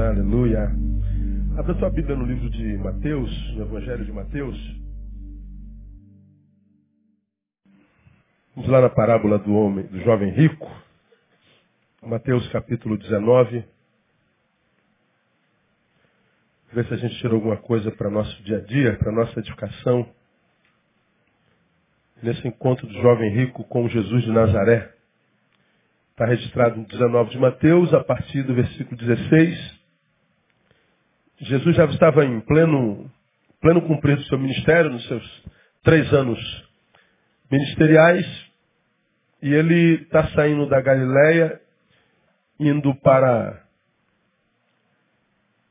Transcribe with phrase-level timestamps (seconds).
[0.00, 0.70] Aleluia.
[1.58, 4.56] Abra sua Bíblia no livro de Mateus, no Evangelho de Mateus.
[8.54, 10.70] Vamos lá na parábola do homem, do jovem rico.
[12.00, 13.64] Mateus capítulo 19.
[16.72, 20.08] Ver se a gente tirou alguma coisa para nosso dia a dia, para nossa edificação.
[22.22, 24.94] Nesse encontro do jovem rico com Jesus de Nazaré.
[26.12, 29.77] Está registrado no 19 de Mateus, a partir do versículo 16.
[31.40, 33.08] Jesus já estava em pleno,
[33.60, 35.44] pleno cumprir do seu ministério, nos seus
[35.84, 36.38] três anos
[37.50, 38.26] ministeriais,
[39.40, 41.60] e ele está saindo da Galiléia,
[42.58, 43.62] indo para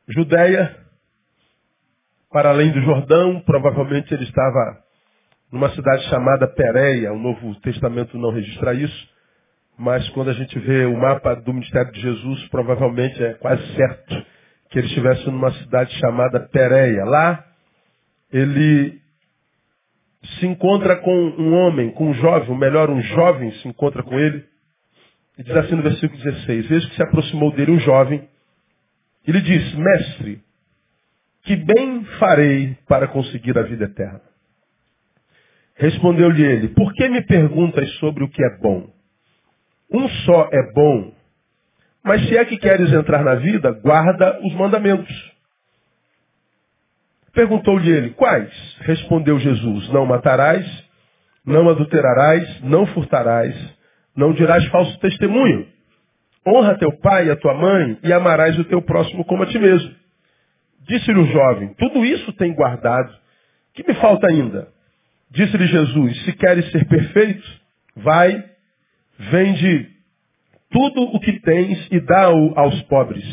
[0.07, 0.77] Judéia,
[2.31, 4.81] para além do Jordão, provavelmente ele estava
[5.51, 9.09] numa cidade chamada Pérea, o Novo Testamento não registra isso,
[9.77, 14.36] mas quando a gente vê o mapa do ministério de Jesus, provavelmente é quase certo
[14.69, 17.05] que ele estivesse numa cidade chamada Pérea.
[17.05, 17.45] Lá,
[18.31, 18.99] ele
[20.39, 24.17] se encontra com um homem, com um jovem, ou melhor, um jovem se encontra com
[24.19, 24.45] ele.
[25.37, 28.27] E diz assim no versículo 16: Veja que se aproximou dele um jovem.
[29.25, 30.41] E lhe disse: Mestre,
[31.43, 34.21] que bem farei para conseguir a vida eterna?
[35.75, 38.89] Respondeu-lhe ele: Por que me perguntas sobre o que é bom?
[39.91, 41.13] Um só é bom.
[42.07, 45.13] Mas se é que queres entrar na vida, guarda os mandamentos.
[47.33, 48.49] Perguntou-lhe ele, quais?
[48.79, 50.65] Respondeu Jesus, não matarás,
[51.45, 53.53] não adulterarás, não furtarás,
[54.15, 55.67] não dirás falso testemunho.
[56.47, 59.59] Honra teu pai e a tua mãe e amarás o teu próximo como a ti
[59.59, 59.93] mesmo.
[60.87, 63.13] Disse-lhe o jovem, tudo isso tem guardado.
[63.73, 64.69] Que me falta ainda?
[65.29, 67.45] Disse-lhe Jesus, se queres ser perfeito,
[67.97, 68.45] vai,
[69.19, 69.96] vende
[70.69, 73.25] tudo o que tens e dá-o aos pobres.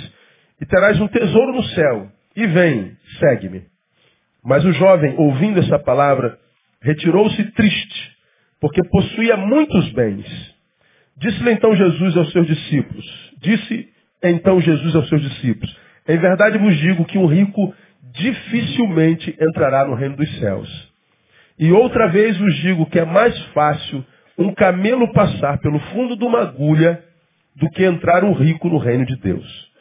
[0.60, 2.08] E terás um tesouro no céu.
[2.36, 3.62] E vem, segue-me.
[4.44, 6.38] Mas o jovem, ouvindo essa palavra,
[6.82, 8.12] retirou-se triste,
[8.60, 10.54] porque possuía muitos bens.
[11.16, 13.32] Disse-lhe então Jesus aos seus discípulos.
[13.40, 13.88] Disse
[14.22, 15.74] então Jesus aos seus discípulos.
[16.06, 17.74] Em verdade vos digo que um rico
[18.12, 20.92] dificilmente entrará no reino dos céus.
[21.58, 24.04] E outra vez vos digo que é mais fácil
[24.36, 27.02] um camelo passar pelo fundo de uma agulha
[27.56, 29.72] do que entrar um rico no reino de Deus.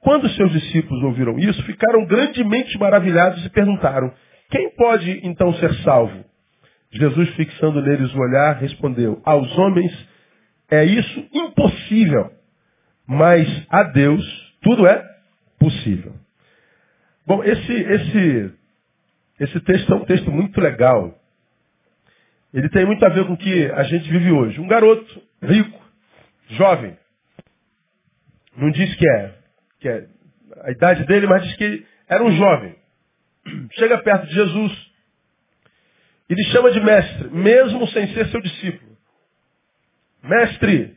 [0.00, 4.12] Quando seus discípulos ouviram isso, ficaram grandemente maravilhados e perguntaram:
[4.50, 6.24] Quem pode então ser salvo?
[6.92, 9.92] Jesus, fixando neles o olhar, respondeu: Aos homens
[10.70, 12.30] é isso impossível,
[13.06, 14.24] mas a Deus
[14.62, 15.04] tudo é
[15.58, 16.14] possível.
[17.26, 18.52] Bom, esse, esse,
[19.40, 21.18] esse texto é um texto muito legal.
[22.54, 24.60] Ele tem muito a ver com o que a gente vive hoje.
[24.60, 25.80] Um garoto rico,
[26.50, 26.96] jovem,
[28.56, 29.34] não diz que é,
[29.80, 30.06] que é
[30.62, 32.74] a idade dele, mas diz que era um jovem.
[33.72, 34.92] Chega perto de Jesus
[36.28, 38.96] e lhe chama de mestre, mesmo sem ser seu discípulo.
[40.22, 40.96] Mestre.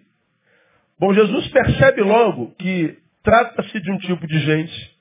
[0.98, 4.98] Bom, Jesus percebe logo que trata-se de um tipo de gente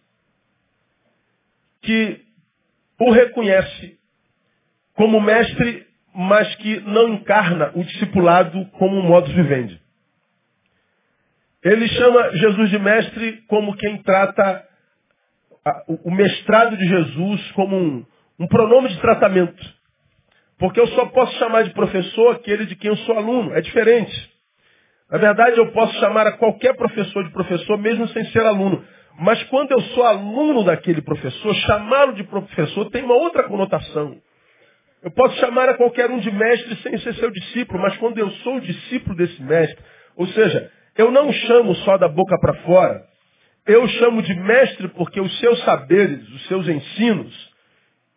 [1.83, 2.21] que
[3.01, 3.99] o reconhece
[4.95, 9.81] como mestre, mas que não encarna o discipulado como um modo vivendi.
[11.69, 14.65] Ele chama Jesus de mestre como quem trata
[16.03, 18.07] o mestrado de Jesus como um,
[18.41, 19.79] um pronome de tratamento.
[20.59, 23.55] Porque eu só posso chamar de professor aquele de quem eu sou aluno.
[23.55, 24.33] É diferente.
[25.11, 28.83] Na verdade, eu posso chamar a qualquer professor de professor, mesmo sem ser aluno.
[29.21, 34.17] Mas quando eu sou aluno daquele professor, chamá-lo de professor tem uma outra conotação.
[35.03, 38.31] Eu posso chamar a qualquer um de mestre sem ser seu discípulo, mas quando eu
[38.31, 39.79] sou discípulo desse mestre,
[40.17, 43.07] ou seja, eu não chamo só da boca para fora.
[43.65, 47.51] Eu chamo de mestre porque os seus saberes, os seus ensinos,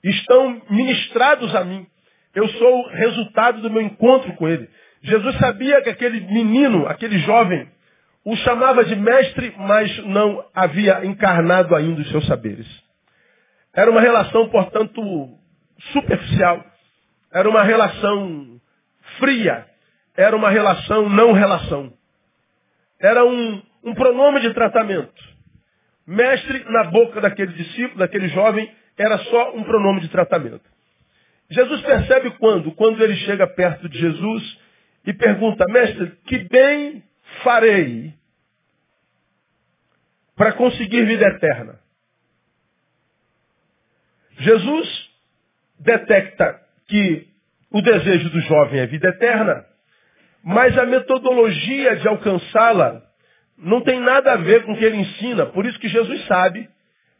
[0.03, 1.85] estão ministrados a mim.
[2.33, 4.67] Eu sou o resultado do meu encontro com ele.
[5.03, 7.69] Jesus sabia que aquele menino, aquele jovem,
[8.25, 12.67] o chamava de mestre, mas não havia encarnado ainda os seus saberes.
[13.75, 15.37] Era uma relação, portanto,
[15.93, 16.65] superficial.
[17.31, 18.59] Era uma relação
[19.19, 19.67] fria.
[20.17, 21.93] Era uma relação não relação.
[23.01, 25.31] Era um, um pronome de tratamento.
[26.05, 30.63] Mestre na boca daquele discípulo, daquele jovem, era só um pronome de tratamento.
[31.49, 32.71] Jesus percebe quando?
[32.73, 34.59] Quando ele chega perto de Jesus
[35.05, 37.03] e pergunta, mestre, que bem
[37.43, 38.13] farei
[40.35, 41.79] para conseguir vida eterna?
[44.37, 45.09] Jesus
[45.79, 47.27] detecta que
[47.71, 49.65] o desejo do jovem é vida eterna
[50.43, 53.01] mas a metodologia de alcançá-la
[53.57, 55.45] não tem nada a ver com o que ele ensina.
[55.47, 56.67] Por isso que Jesus sabe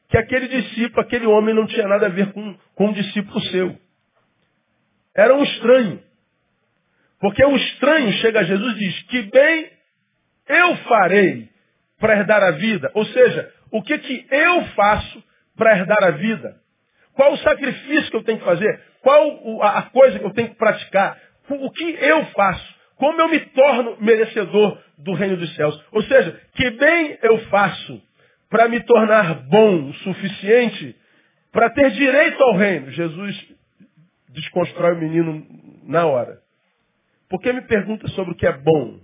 [0.09, 3.77] que aquele discípulo, aquele homem não tinha nada a ver com, com um discípulo seu.
[5.15, 6.01] Era um estranho.
[7.19, 9.71] Porque o estranho chega a Jesus e diz, que bem
[10.47, 11.49] eu farei
[11.99, 12.91] para herdar a vida.
[12.95, 15.23] Ou seja, o que, que eu faço
[15.55, 16.59] para herdar a vida?
[17.13, 18.81] Qual o sacrifício que eu tenho que fazer?
[19.01, 21.17] Qual a coisa que eu tenho que praticar?
[21.49, 22.80] O que eu faço?
[23.01, 25.75] Como eu me torno merecedor do reino dos céus?
[25.91, 27.99] Ou seja, que bem eu faço
[28.47, 30.95] para me tornar bom o suficiente
[31.51, 32.91] para ter direito ao reino?
[32.91, 33.55] Jesus
[34.29, 35.43] desconstrói o menino
[35.83, 36.41] na hora.
[37.27, 38.99] Por que me pergunta sobre o que é bom?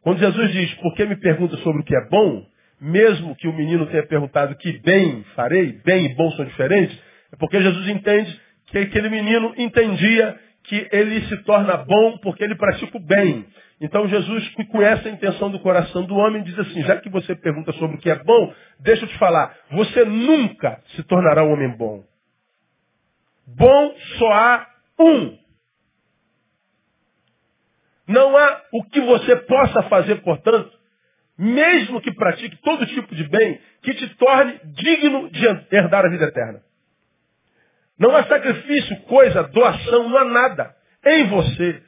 [0.00, 2.46] Quando Jesus diz, por que me pergunta sobre o que é bom?
[2.80, 6.98] Mesmo que o menino tenha perguntado que bem farei, bem e bom são diferentes,
[7.30, 12.56] é porque Jesus entende que aquele menino entendia que ele se torna bom porque ele
[12.56, 13.46] pratica o bem.
[13.80, 17.34] Então Jesus, que conhece a intenção do coração do homem, diz assim, já que você
[17.36, 21.52] pergunta sobre o que é bom, deixa eu te falar, você nunca se tornará um
[21.52, 22.02] homem bom.
[23.46, 24.66] Bom só há
[24.98, 25.38] um.
[28.08, 30.70] Não há o que você possa fazer, portanto,
[31.36, 36.24] mesmo que pratique todo tipo de bem, que te torne digno de herdar a vida
[36.24, 36.62] eterna.
[37.98, 40.74] Não há sacrifício, coisa, doação, não há nada
[41.04, 41.82] em você.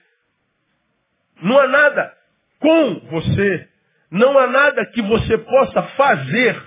[1.42, 2.14] Não há nada
[2.60, 3.68] com você.
[4.10, 6.62] Não há nada que você possa fazer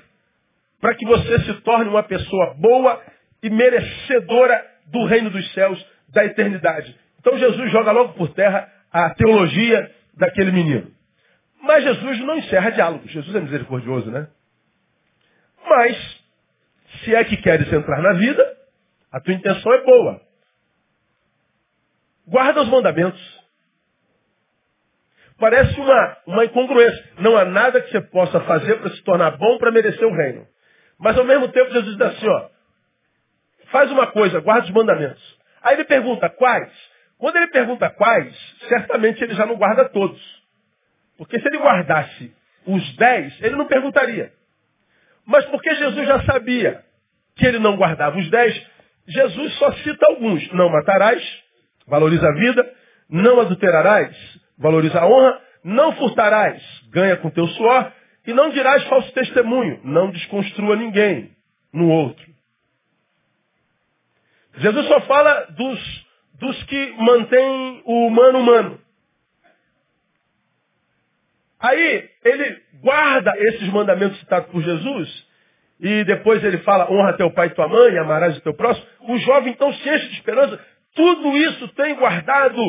[0.81, 3.01] para que você se torne uma pessoa boa
[3.41, 6.97] e merecedora do reino dos céus, da eternidade.
[7.19, 10.91] Então Jesus joga logo por terra a teologia daquele menino.
[11.61, 13.07] Mas Jesus não encerra diálogo.
[13.07, 14.27] Jesus é misericordioso, né?
[15.67, 16.23] Mas,
[17.03, 18.58] se é que queres entrar na vida,
[19.11, 20.21] a tua intenção é boa.
[22.27, 23.39] Guarda os mandamentos.
[25.39, 27.11] Parece uma, uma incongruência.
[27.19, 30.45] Não há nada que você possa fazer para se tornar bom para merecer o reino.
[30.99, 32.49] Mas ao mesmo tempo Jesus diz assim, ó,
[33.71, 35.39] faz uma coisa, guarda os mandamentos.
[35.63, 36.71] Aí ele pergunta quais.
[37.17, 38.35] Quando ele pergunta quais,
[38.67, 40.21] certamente ele já não guarda todos.
[41.17, 42.33] Porque se ele guardasse
[42.65, 44.31] os dez, ele não perguntaria.
[45.25, 46.83] Mas porque Jesus já sabia
[47.35, 48.67] que ele não guardava os dez,
[49.09, 50.51] Jesus só cita alguns.
[50.53, 51.23] Não matarás,
[51.87, 52.75] valoriza a vida.
[53.09, 54.15] Não adulterarás,
[54.57, 55.41] valoriza a honra.
[55.63, 57.91] Não furtarás, ganha com teu suor.
[58.25, 61.31] E não dirás falso testemunho, não desconstrua ninguém
[61.73, 62.29] no outro.
[64.57, 68.81] Jesus só fala dos, dos que mantêm o humano humano.
[71.59, 75.28] Aí ele guarda esses mandamentos citados por Jesus
[75.79, 78.85] e depois ele fala, honra teu pai e tua mãe, amarás o teu próximo.
[79.01, 80.59] O jovem então se enche de esperança.
[80.93, 82.61] Tudo isso tem guardado.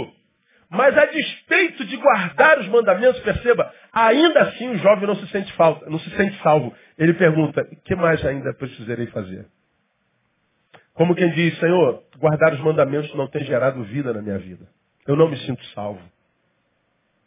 [0.70, 5.52] Mas a despeito de guardar os mandamentos, perceba, ainda assim o jovem não se sente
[5.54, 6.72] falta, não se sente salvo.
[6.96, 9.46] Ele pergunta, o que mais ainda precisarei fazer?
[10.94, 14.68] Como quem diz, Senhor, guardar os mandamentos não tem gerado vida na minha vida.
[15.06, 16.00] Eu não me sinto salvo.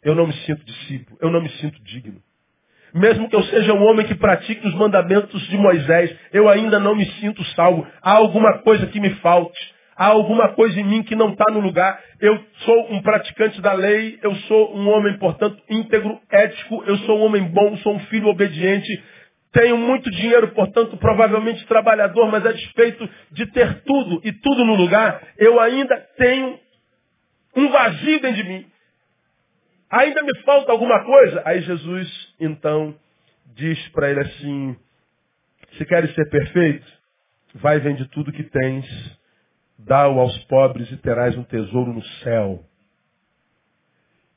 [0.02, 1.18] Eu não me sinto discípulo.
[1.20, 2.22] Eu não me sinto digno.
[2.94, 6.94] Mesmo que eu seja um homem que pratique os mandamentos de Moisés, eu ainda não
[6.94, 7.84] me sinto salvo.
[8.00, 9.74] Há alguma coisa que me falte.
[9.96, 12.00] Há alguma coisa em mim que não está no lugar.
[12.20, 17.18] Eu sou um praticante da lei, eu sou um homem, portanto, íntegro, ético, eu sou
[17.18, 19.02] um homem bom, sou um filho obediente,
[19.52, 24.74] tenho muito dinheiro, portanto, provavelmente trabalhador, mas a despeito de ter tudo e tudo no
[24.74, 26.58] lugar, eu ainda tenho
[27.56, 28.66] um vazio dentro de mim.
[29.90, 31.42] Ainda me falta alguma coisa?
[31.44, 32.94] Aí Jesus, então,
[33.54, 34.76] diz para ele assim,
[35.76, 36.86] se queres ser perfeito,
[37.54, 38.86] vai vende tudo que tens,
[39.78, 42.64] dá-o aos pobres e terás um tesouro no céu.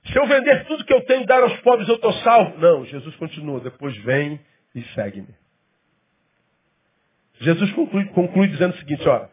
[0.06, 2.58] Se eu vender tudo que eu tenho e dar aos pobres, eu estou salvo.
[2.60, 4.40] Não, Jesus continua, depois vem
[4.74, 5.36] e segue-me.
[7.40, 9.28] Jesus conclui, conclui dizendo o seguinte, ó,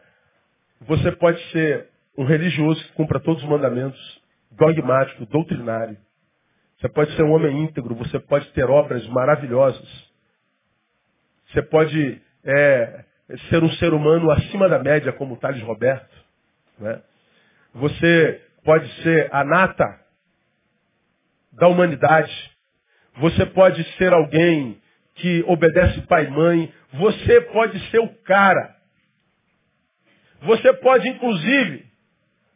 [0.81, 5.97] você pode ser um religioso que cumpra todos os mandamentos, dogmático, doutrinário.
[6.79, 10.13] Você pode ser um homem íntegro, você pode ter obras maravilhosas.
[11.47, 13.05] Você pode é,
[13.49, 16.13] ser um ser humano acima da média, como Thales Roberto.
[16.77, 17.01] Né?
[17.73, 19.85] Você pode ser a nata
[21.53, 22.33] da humanidade.
[23.17, 24.81] Você pode ser alguém
[25.15, 26.73] que obedece pai e mãe.
[26.93, 28.75] Você pode ser o cara.
[30.41, 31.85] Você pode, inclusive,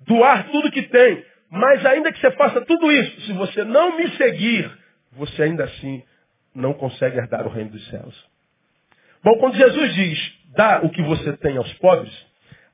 [0.01, 1.25] doar tudo que tem.
[1.50, 4.72] Mas ainda que você faça tudo isso, se você não me seguir,
[5.13, 6.03] você ainda assim
[6.53, 8.29] não consegue herdar o reino dos céus.
[9.24, 12.13] Bom, quando Jesus diz, dá o que você tem aos pobres,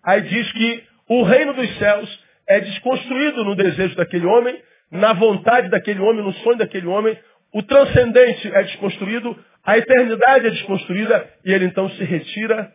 [0.03, 5.69] aí diz que o reino dos céus é desconstruído no desejo daquele homem, na vontade
[5.69, 7.17] daquele homem, no sonho daquele homem,
[7.53, 12.71] o transcendente é desconstruído, a eternidade é desconstruída e ele então se retira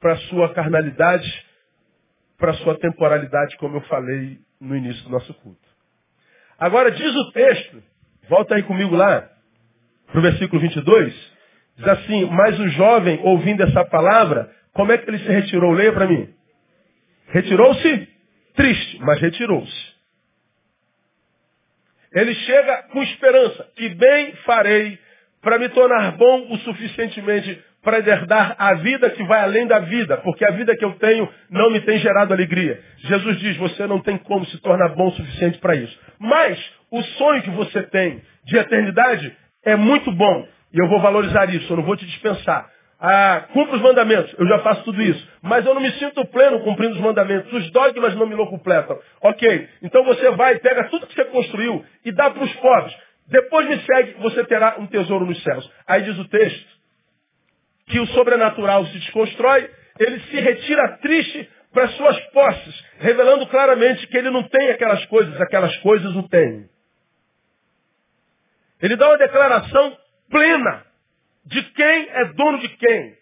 [0.00, 1.46] para a sua carnalidade,
[2.36, 5.68] para a sua temporalidade, como eu falei no início do nosso culto.
[6.58, 7.82] Agora diz o texto,
[8.28, 9.28] volta aí comigo lá,
[10.06, 11.14] para o versículo 22,
[11.76, 15.72] diz assim, mas o jovem, ouvindo essa palavra, como é que ele se retirou?
[15.72, 16.32] Leia para mim.
[17.28, 18.08] Retirou-se
[18.54, 19.98] triste, mas retirou-se.
[22.12, 24.98] Ele chega com esperança, que bem farei
[25.42, 30.18] para me tornar bom o suficientemente para herdar a vida que vai além da vida,
[30.18, 32.78] porque a vida que eu tenho não me tem gerado alegria.
[32.98, 35.98] Jesus diz, você não tem como se tornar bom o suficiente para isso.
[36.18, 40.46] Mas o sonho que você tem de eternidade é muito bom.
[40.70, 42.68] E eu vou valorizar isso, eu não vou te dispensar.
[43.00, 45.26] Ah, cumpro os mandamentos, eu já faço tudo isso.
[45.40, 47.50] Mas eu não me sinto pleno cumprindo os mandamentos.
[47.50, 48.98] Os dogmas não me locupletam.
[49.22, 52.94] Ok, então você vai, pega tudo que você construiu e dá para os pobres.
[53.28, 55.70] Depois me segue, você terá um tesouro nos céus.
[55.86, 56.77] Aí diz o texto
[57.88, 64.16] que o sobrenatural se desconstrói, ele se retira triste para suas posses, revelando claramente que
[64.16, 66.68] ele não tem aquelas coisas, aquelas coisas o tem.
[68.80, 69.96] Ele dá uma declaração
[70.30, 70.84] plena
[71.44, 73.18] de quem é dono de quem.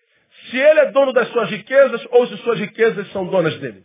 [0.51, 3.85] Se ele é dono das suas riquezas ou se suas riquezas são donas dele.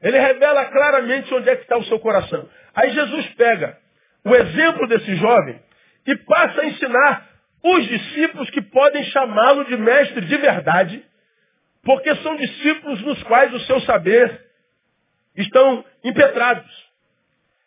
[0.00, 2.48] Ele revela claramente onde é que está o seu coração.
[2.74, 3.76] Aí Jesus pega
[4.24, 5.60] o exemplo desse jovem
[6.06, 7.29] e passa a ensinar
[7.62, 11.04] os discípulos que podem chamá-lo de mestre de verdade,
[11.82, 14.46] porque são discípulos nos quais o seu saber
[15.36, 16.90] estão impetrados.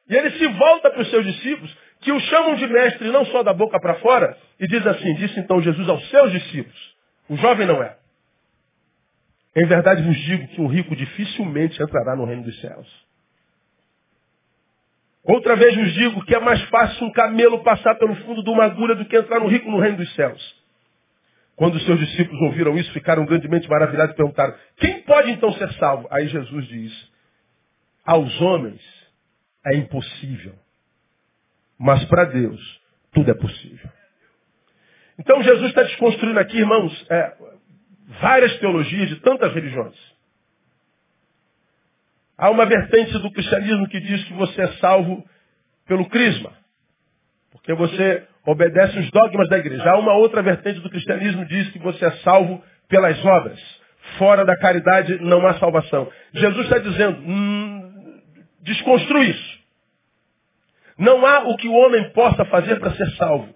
[0.10, 3.44] E ele se volta para os seus discípulos que o chamam de mestre não só
[3.44, 6.96] da boca para fora, e diz assim, disse então Jesus aos seus discípulos,
[7.30, 7.98] o jovem não é.
[9.56, 12.88] Em verdade vos digo que o rico dificilmente entrará no reino dos céus.
[15.24, 18.65] Outra vez vos digo que é mais fácil um camelo passar pelo fundo de uma
[18.65, 20.63] agulha do que entrar no rico no reino dos céus.
[21.56, 25.72] Quando os seus discípulos ouviram isso, ficaram grandemente maravilhados e perguntaram, quem pode então ser
[25.74, 26.08] salvo?
[26.12, 27.12] Aí Jesus diz,
[28.03, 28.82] aos homens
[29.65, 30.56] é impossível,
[31.80, 32.82] mas para Deus,
[33.13, 33.89] tudo é possível.
[35.18, 37.34] Então Jesus está desconstruindo aqui, irmãos, é,
[38.20, 39.96] várias teologias de tantas religiões.
[42.38, 45.24] Há uma vertente do cristianismo que diz que você é salvo
[45.88, 46.52] pelo crisma,
[47.52, 49.90] porque você obedece os dogmas da igreja.
[49.90, 53.60] Há uma outra vertente do cristianismo que diz que você é salvo pelas obras.
[54.18, 56.12] Fora da caridade não há salvação.
[56.34, 58.22] Jesus está dizendo, hum,
[58.62, 59.63] desconstrui isso.
[60.98, 63.54] Não há o que o homem possa fazer para ser salvo.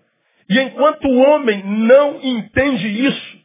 [0.50, 3.38] E enquanto o homem não entende isso,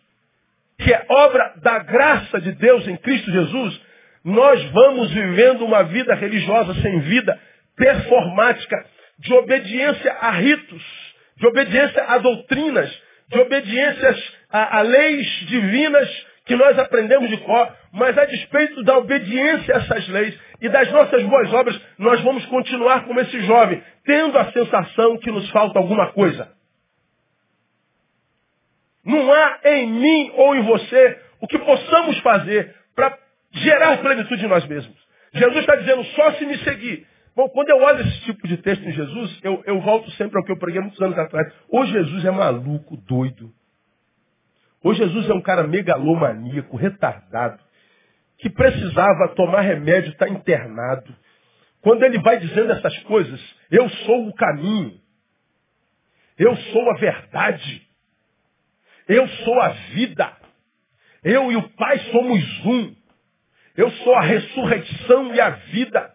[0.79, 3.81] que é obra da graça de Deus em Cristo Jesus,
[4.25, 7.39] nós vamos vivendo uma vida religiosa sem vida,
[7.77, 8.87] performática,
[9.19, 10.83] de obediência a ritos,
[11.37, 17.77] de obediência a doutrinas, de obediências a, a leis divinas que nós aprendemos de cor,
[17.93, 22.45] mas a despeito da obediência a essas leis e das nossas boas obras, nós vamos
[22.47, 26.53] continuar como esse jovem, tendo a sensação que nos falta alguma coisa.
[29.05, 33.19] Não há em mim ou em você o que possamos fazer para
[33.53, 34.97] gerar plenitude em nós mesmos.
[35.35, 37.07] Jesus está dizendo, só se me seguir.
[37.35, 40.45] Bom, quando eu olho esse tipo de texto em Jesus, eu, eu volto sempre ao
[40.45, 41.51] que eu preguei muitos anos atrás.
[41.69, 43.51] Ou Jesus é maluco, doido.
[44.83, 47.59] Ou Jesus é um cara megalomaníaco, retardado,
[48.39, 51.15] que precisava tomar remédio, está internado.
[51.81, 53.41] Quando ele vai dizendo essas coisas,
[53.71, 55.01] eu sou o caminho,
[56.39, 57.87] eu sou a verdade,
[59.09, 60.37] eu sou a vida,
[61.25, 63.02] eu e o Pai somos um.
[63.77, 66.15] Eu sou a ressurreição e a vida.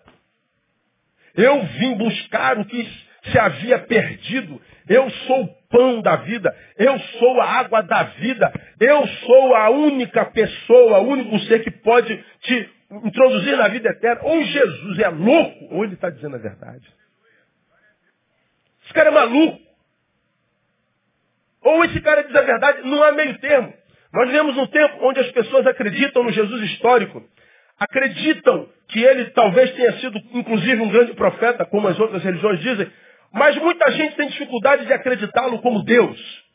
[1.36, 4.62] Eu vim buscar o que se havia perdido.
[4.88, 6.56] Eu sou o pão da vida.
[6.78, 8.52] Eu sou a água da vida.
[8.80, 14.22] Eu sou a única pessoa, o único ser que pode te introduzir na vida eterna.
[14.24, 16.88] Ou Jesus é louco, ou ele está dizendo a verdade.
[18.86, 19.68] Esse cara é maluco.
[21.62, 23.74] Ou esse cara diz a verdade, não há meio termo.
[24.14, 27.28] Nós vivemos num tempo onde as pessoas acreditam no Jesus histórico
[27.80, 32.92] acreditam que ele talvez tenha sido, inclusive, um grande profeta, como as outras religiões dizem,
[33.32, 36.46] mas muita gente tem dificuldade de acreditá-lo como Deus.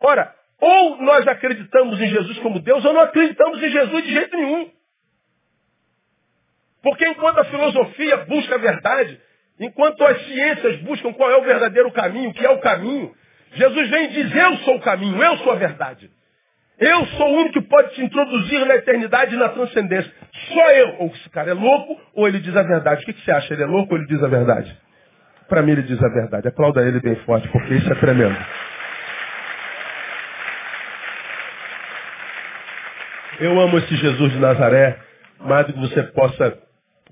[0.00, 4.36] Ora, ou nós acreditamos em Jesus como Deus, ou não acreditamos em Jesus de jeito
[4.36, 4.70] nenhum.
[6.82, 9.20] Porque enquanto a filosofia busca a verdade,
[9.58, 13.14] enquanto as ciências buscam qual é o verdadeiro caminho, o que é o caminho,
[13.52, 16.10] Jesus vem e diz, eu sou o caminho, eu sou a verdade.
[16.78, 20.12] Eu sou o único que pode te introduzir na eternidade e na transcendência.
[20.52, 20.96] Só eu.
[20.98, 23.02] Ou esse cara é louco, ou ele diz a verdade.
[23.02, 23.54] O que, que você acha?
[23.54, 24.76] Ele é louco ou ele diz a verdade?
[25.48, 26.48] Para mim ele diz a verdade.
[26.48, 28.36] Aplauda ele bem forte, porque isso é tremendo.
[33.40, 34.98] Eu amo esse Jesus de Nazaré
[35.40, 36.58] mais do que você possa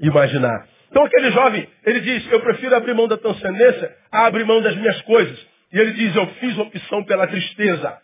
[0.01, 0.67] imaginar.
[0.91, 4.77] Então aquele jovem, ele diz, eu prefiro abrir mão da transcendência a abrir mão das
[4.77, 5.39] minhas coisas.
[5.73, 8.04] E ele diz, eu fiz opção pela tristeza.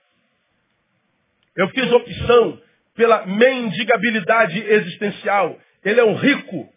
[1.57, 2.61] Eu fiz opção
[2.97, 5.59] pela mendigabilidade existencial.
[5.85, 6.69] Ele é um rico,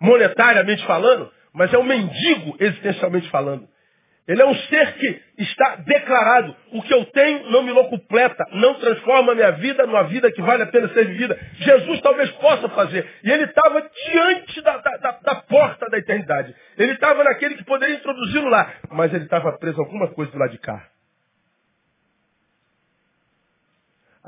[0.00, 3.68] monetariamente falando, mas é um mendigo existencialmente falando.
[4.28, 6.54] Ele é um ser que está declarado.
[6.72, 10.42] O que eu tenho não me locupleta, não transforma a minha vida numa vida que
[10.42, 11.38] vale a pena ser vivida.
[11.60, 13.08] Jesus talvez possa fazer.
[13.24, 16.54] E ele estava diante da, da, da, porta da eternidade.
[16.76, 18.70] Ele estava naquele que poderia introduzi-lo lá.
[18.90, 20.86] Mas ele estava preso a alguma coisa do lado de cá.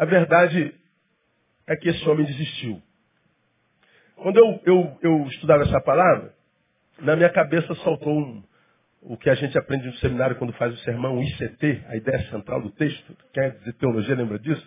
[0.00, 0.74] A verdade
[1.66, 2.80] é que esse homem desistiu.
[4.16, 6.32] Quando eu, eu, eu estudava essa palavra,
[7.00, 8.42] na minha cabeça saltou um,
[9.02, 12.30] o que a gente aprende no seminário quando faz o sermão, o ICT, a ideia
[12.30, 13.14] central do texto.
[13.34, 14.66] Quem é de teologia lembra disso?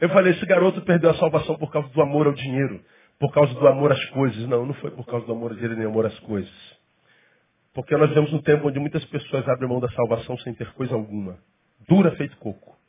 [0.00, 2.82] Eu falei, esse garoto perdeu a salvação por causa do amor ao dinheiro,
[3.18, 4.48] por causa do amor às coisas.
[4.48, 6.50] Não, não foi por causa do amor ao dinheiro nem amor às coisas.
[7.74, 10.94] Porque nós vivemos um tempo onde muitas pessoas abrem mão da salvação sem ter coisa
[10.94, 11.36] alguma.
[11.86, 12.80] Dura feito coco.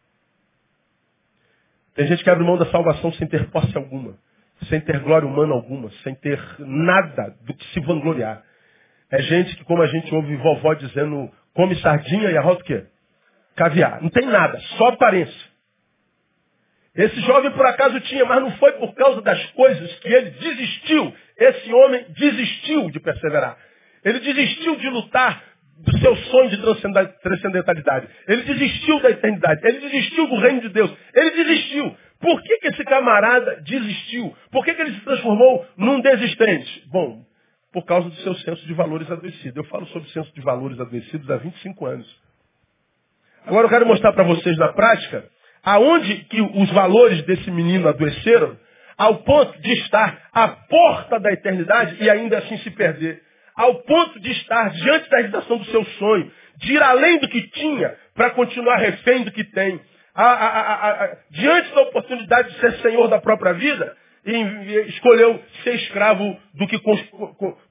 [1.96, 4.18] Tem gente que abre mão da salvação sem ter posse alguma,
[4.68, 8.44] sem ter glória humana alguma, sem ter nada do que se vangloriar.
[9.12, 12.86] É gente que, como a gente ouve vovó dizendo, come sardinha e arroz o quê?
[13.56, 14.02] Caviar.
[14.02, 15.54] Não tem nada, só aparência.
[16.96, 21.14] Esse jovem por acaso tinha, mas não foi por causa das coisas que ele desistiu.
[21.38, 23.58] Esse homem desistiu de perseverar.
[24.04, 25.44] Ele desistiu de lutar
[25.80, 26.62] do seu sonho de
[27.22, 28.08] transcendentalidade.
[28.28, 29.62] Ele desistiu da eternidade.
[29.68, 30.94] Ele desistiu do reino de Deus.
[31.14, 31.96] Ele desistiu.
[32.20, 34.36] Por que, que esse camarada desistiu?
[34.52, 36.88] Por que, que ele se transformou num desistente?
[36.88, 37.26] Bom,
[37.74, 39.60] por causa do seu senso de valores adoecido.
[39.60, 42.24] Eu falo sobre senso de valores adoecidos há 25 anos.
[43.46, 45.26] Agora eu quero mostrar para vocês na prática
[45.64, 48.58] aonde que os valores desse menino adoeceram
[48.98, 53.22] ao ponto de estar à porta da eternidade e ainda assim se perder.
[53.56, 57.42] Ao ponto de estar diante da realização do seu sonho, de ir além do que
[57.50, 59.80] tinha para continuar refém do que tem.
[60.16, 63.96] A, a, a, diante da oportunidade de ser senhor da própria vida,
[64.88, 66.80] escolheu ser escravo do que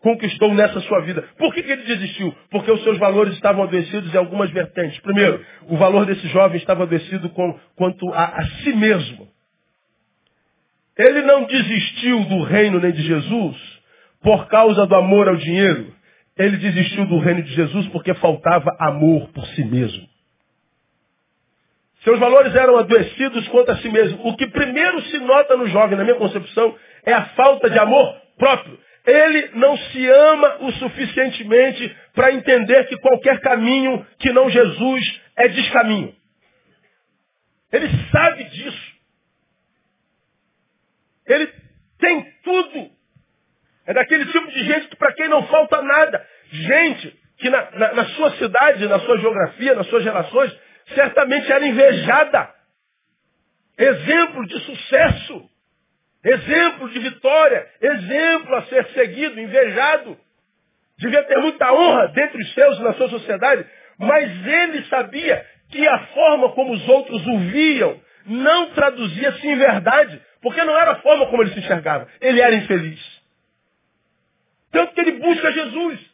[0.01, 1.23] conquistou nessa sua vida.
[1.38, 2.35] Por que, que ele desistiu?
[2.51, 4.99] Porque os seus valores estavam adoecidos em algumas vertentes.
[5.01, 9.29] Primeiro, o valor desse jovem estava adoecido com, quanto a, a si mesmo.
[10.99, 13.72] Ele não desistiu do reino nem de Jesus
[14.23, 15.95] por causa do amor ao dinheiro.
[16.39, 20.09] Ele desistiu do reino de Jesus porque faltava amor por si mesmo.
[22.03, 24.27] Seus valores eram adoecidos quanto a si mesmo.
[24.27, 28.17] O que primeiro se nota no jovem, na minha concepção, é a falta de amor
[28.37, 28.79] próprio.
[29.07, 35.49] Ele não se ama o suficientemente para entender que qualquer caminho que não Jesus é
[35.49, 36.15] descaminho.
[37.73, 38.93] Ele sabe disso.
[41.27, 41.53] Ele
[41.99, 42.91] tem tudo.
[43.87, 46.25] É daquele tipo de gente que para quem não falta nada.
[46.51, 50.57] Gente que na, na, na sua cidade, na sua geografia, nas suas relações,
[50.95, 52.51] certamente era invejada.
[53.77, 55.51] Exemplo de sucesso,
[56.25, 60.16] exemplo de vitória, exemplo a ser seguido, invejado.
[60.99, 63.66] Devia ter muita honra dentre os seus e na sua sociedade,
[63.99, 70.21] mas ele sabia que a forma como os outros o viam não traduzia-se em verdade,
[70.40, 72.07] porque não era a forma como ele se enxergava.
[72.21, 73.01] Ele era infeliz.
[74.73, 76.13] Tanto que ele busca Jesus.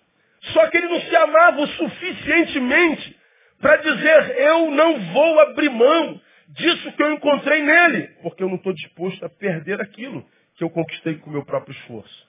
[0.53, 3.17] Só que ele não se amava o suficientemente
[3.61, 8.57] para dizer, eu não vou abrir mão disso que eu encontrei nele, porque eu não
[8.57, 12.29] estou disposto a perder aquilo que eu conquistei com o meu próprio esforço.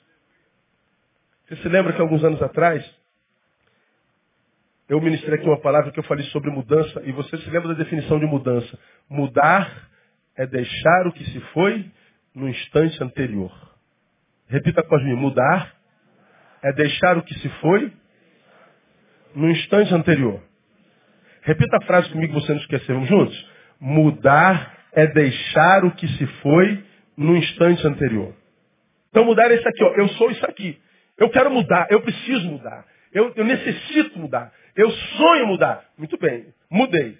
[1.48, 2.84] Você se lembra que alguns anos atrás,
[4.88, 7.76] eu ministrei aqui uma palavra que eu falei sobre mudança, e você se lembra da
[7.76, 8.78] definição de mudança?
[9.08, 9.90] Mudar
[10.36, 11.90] é deixar o que se foi
[12.34, 13.52] no instante anterior.
[14.48, 15.79] Repita com mim, mudar
[16.64, 17.92] é deixar o que se foi
[19.36, 20.42] no instante anterior.
[21.42, 22.94] Repita a frase comigo, você não esquecer.
[22.94, 23.50] Vamos juntos?
[23.80, 26.84] Mudar é deixar o que se foi
[27.18, 28.34] no instante anterior.
[29.10, 29.94] Então mudar é isso aqui, ó.
[29.96, 30.80] Eu sou isso aqui.
[31.18, 32.86] Eu quero mudar, eu preciso mudar.
[33.12, 34.54] Eu, eu necessito mudar.
[34.76, 35.84] Eu sonho mudar.
[35.98, 37.18] Muito bem, mudei.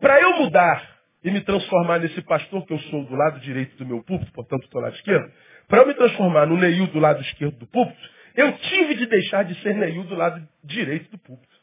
[0.00, 3.86] Para eu mudar e me transformar nesse pastor que eu sou do lado direito do
[3.86, 5.30] meu púlpito, portanto do lado esquerdo,
[5.66, 9.42] para eu me transformar no Neil do lado esquerdo do púlpito, eu tive de deixar
[9.42, 11.56] de ser Neil do lado direito do púlpito.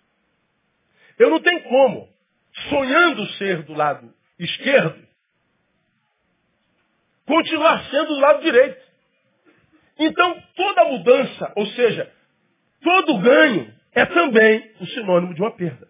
[1.18, 2.10] Eu não tenho como,
[2.70, 5.02] sonhando ser do lado esquerdo,
[7.26, 8.86] continuar sendo do lado direito.
[9.98, 12.12] Então, toda mudança, ou seja,
[12.84, 15.88] todo ganho, é também o sinônimo de uma perda.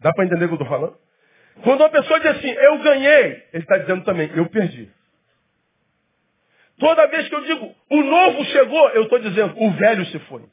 [0.00, 0.98] Dá para entender o que eu estou falando?
[1.62, 4.90] Quando uma pessoa diz assim, eu ganhei, ele está dizendo também, eu perdi.
[6.78, 10.44] Toda vez que eu digo, o novo chegou, eu estou dizendo, o velho se foi.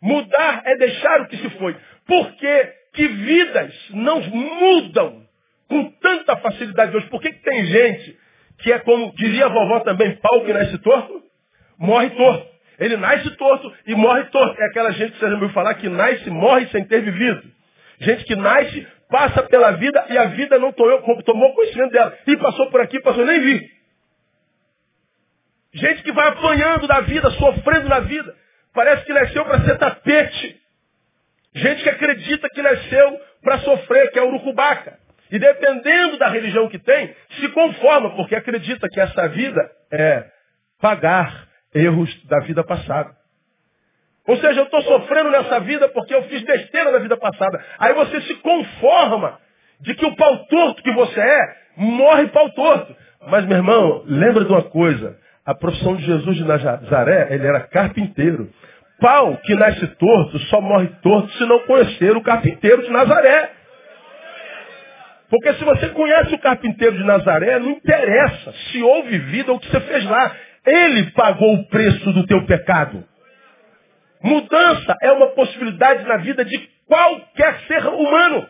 [0.00, 1.76] Mudar é deixar o que se foi.
[2.06, 5.26] Por que, vidas não mudam
[5.68, 7.06] com tanta facilidade hoje?
[7.08, 8.18] Por que, que tem gente
[8.58, 11.22] que é como diria a vovó também, pau que nasce torto,
[11.78, 12.50] morre torto.
[12.78, 14.60] Ele nasce torto e morre torto.
[14.60, 17.42] É aquela gente que você já ouviu falar que nasce e morre sem ter vivido.
[18.00, 22.16] Gente que nasce, passa pela vida e a vida não tomou, tomou conhecimento dela.
[22.26, 23.79] E passou por aqui, passou, nem vi.
[25.72, 28.34] Gente que vai apanhando da vida, sofrendo na vida.
[28.74, 30.60] Parece que nasceu para ser tapete.
[31.54, 34.98] Gente que acredita que nasceu para sofrer, que é urucubaca.
[35.30, 39.60] E dependendo da religião que tem, se conforma, porque acredita que essa vida
[39.92, 40.24] é
[40.80, 43.14] pagar erros da vida passada.
[44.26, 47.64] Ou seja, eu estou sofrendo nessa vida porque eu fiz besteira na vida passada.
[47.78, 49.38] Aí você se conforma
[49.80, 52.94] de que o pau torto que você é, morre pau torto.
[53.26, 55.18] Mas, meu irmão, lembra de uma coisa.
[55.50, 58.48] A profissão de Jesus de Nazaré, ele era carpinteiro.
[59.00, 63.50] Pau que nasce torto só morre torto se não conhecer o carpinteiro de Nazaré.
[65.28, 69.60] Porque se você conhece o carpinteiro de Nazaré, não interessa se houve vida ou o
[69.60, 70.36] que você fez lá.
[70.64, 73.04] Ele pagou o preço do teu pecado.
[74.22, 78.48] Mudança é uma possibilidade na vida de qualquer ser humano.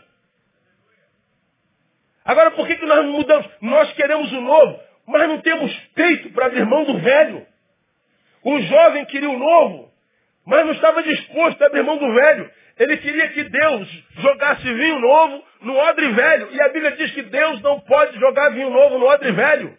[2.26, 3.48] Agora, por que, que nós mudamos?
[3.62, 7.46] Nós queremos o novo, mas não temos peito para abrir mão do velho.
[8.44, 9.92] O jovem queria o novo,
[10.46, 12.51] mas não estava disposto a abrir mão do velho.
[12.79, 16.49] Ele queria que Deus jogasse vinho novo no odre velho.
[16.53, 19.77] E a Bíblia diz que Deus não pode jogar vinho novo no odre velho.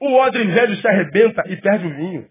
[0.00, 2.28] O odre velho se arrebenta e perde o vinho.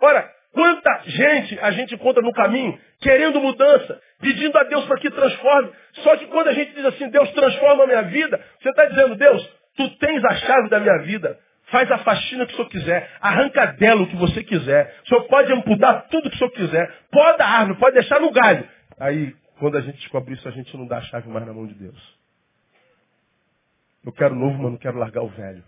[0.00, 5.10] Ora, quanta gente a gente encontra no caminho querendo mudança, pedindo a Deus para que
[5.10, 5.72] transforme.
[5.94, 9.16] Só que quando a gente diz assim, Deus transforma a minha vida, você está dizendo,
[9.16, 11.38] Deus, tu tens a chave da minha vida.
[11.66, 13.10] Faz a faxina que o senhor quiser.
[13.20, 14.94] Arranca dela o que você quiser.
[15.04, 16.94] O senhor pode amputar tudo que o senhor quiser.
[17.10, 18.68] Pode a árvore, pode deixar no galho.
[18.98, 21.66] Aí, quando a gente descobre isso, a gente não dá a chave mais na mão
[21.66, 22.18] de Deus.
[24.04, 25.64] Eu quero novo, mas não quero largar o velho.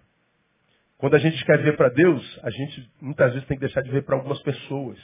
[0.98, 3.90] Quando a gente quer ver para Deus, a gente muitas vezes tem que deixar de
[3.90, 4.98] ver para algumas pessoas.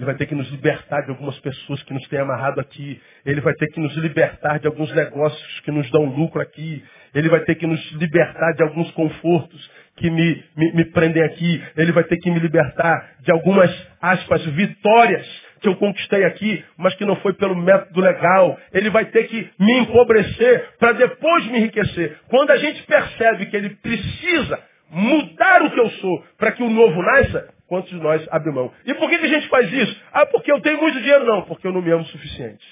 [0.00, 2.98] Ele vai ter que nos libertar de algumas pessoas que nos têm amarrado aqui.
[3.22, 6.82] Ele vai ter que nos libertar de alguns negócios que nos dão lucro aqui.
[7.14, 11.62] Ele vai ter que nos libertar de alguns confortos que me, me, me prendem aqui.
[11.76, 15.26] Ele vai ter que me libertar de algumas, aspas, vitórias
[15.60, 18.58] que eu conquistei aqui, mas que não foi pelo método legal.
[18.72, 22.16] Ele vai ter que me empobrecer para depois me enriquecer.
[22.28, 26.68] Quando a gente percebe que ele precisa mudar o que eu sou para que o
[26.68, 28.72] novo nasça, quantos de nós abre mão?
[28.84, 30.02] E por que, que a gente faz isso?
[30.12, 31.24] Ah, porque eu tenho muito dinheiro?
[31.24, 32.66] Não, porque eu não me amo o suficiente.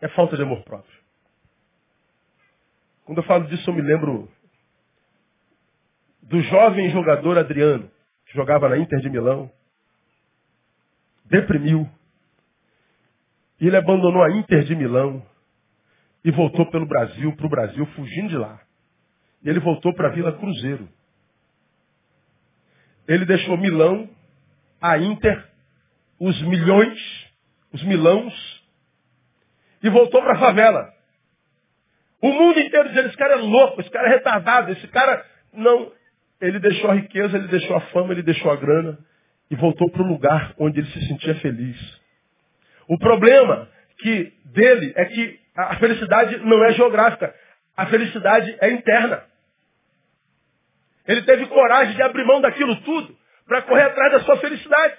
[0.00, 1.00] É falta de amor próprio.
[3.04, 4.28] Quando eu falo disso, eu me lembro
[6.22, 7.90] do jovem jogador Adriano,
[8.26, 9.50] que jogava na Inter de Milão.
[11.26, 11.88] Deprimiu.
[13.60, 15.24] E ele abandonou a Inter de Milão
[16.24, 18.60] e voltou pelo Brasil, para o Brasil, fugindo de lá.
[19.44, 20.88] E ele voltou para a Vila Cruzeiro.
[23.06, 24.08] Ele deixou Milão,
[24.80, 25.44] a Inter,
[26.18, 26.98] os milhões,
[27.72, 28.62] os milãos,
[29.82, 30.92] e voltou para a favela.
[32.20, 35.26] O mundo inteiro dizendo, esse cara é louco, esse cara é retardado, esse cara.
[35.52, 35.90] Não.
[36.40, 38.98] Ele deixou a riqueza, ele deixou a fama, ele deixou a grana
[39.50, 42.00] e voltou para o lugar onde ele se sentia feliz.
[42.88, 47.34] O problema que dele é que a felicidade não é geográfica,
[47.76, 49.24] a felicidade é interna.
[51.06, 54.96] Ele teve coragem de abrir mão daquilo tudo para correr atrás da sua felicidade.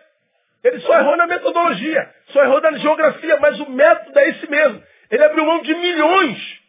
[0.63, 4.83] Ele só errou na metodologia, só errou na geografia, mas o método é esse mesmo.
[5.09, 6.61] Ele abriu mão de milhões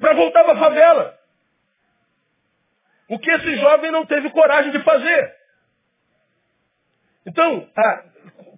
[0.00, 1.18] para voltar para a favela.
[3.08, 5.34] O que esse jovem não teve coragem de fazer.
[7.26, 8.04] Então, ah,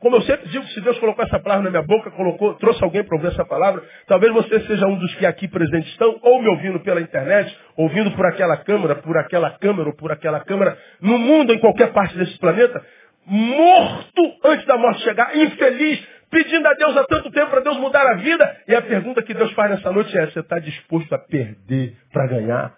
[0.00, 3.04] como eu sempre digo, se Deus colocou essa palavra na minha boca, colocou, trouxe alguém
[3.04, 6.48] para ouvir essa palavra, talvez você seja um dos que aqui presentes estão, ou me
[6.48, 11.18] ouvindo pela internet, ouvindo por aquela câmera, por aquela câmera ou por aquela câmera, no
[11.18, 12.82] mundo, em qualquer parte desse planeta,
[13.26, 18.06] morto antes da morte chegar, infeliz, pedindo a Deus há tanto tempo para Deus mudar
[18.06, 18.56] a vida.
[18.66, 22.26] E a pergunta que Deus faz nessa noite é: você está disposto a perder para
[22.26, 22.74] ganhar?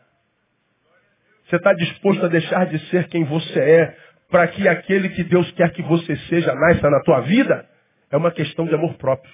[1.49, 3.97] Você está disposto a deixar de ser quem você é
[4.33, 7.69] para que aquele que Deus quer que você seja nasça na tua vida?
[8.11, 9.31] É uma questão de amor próprio.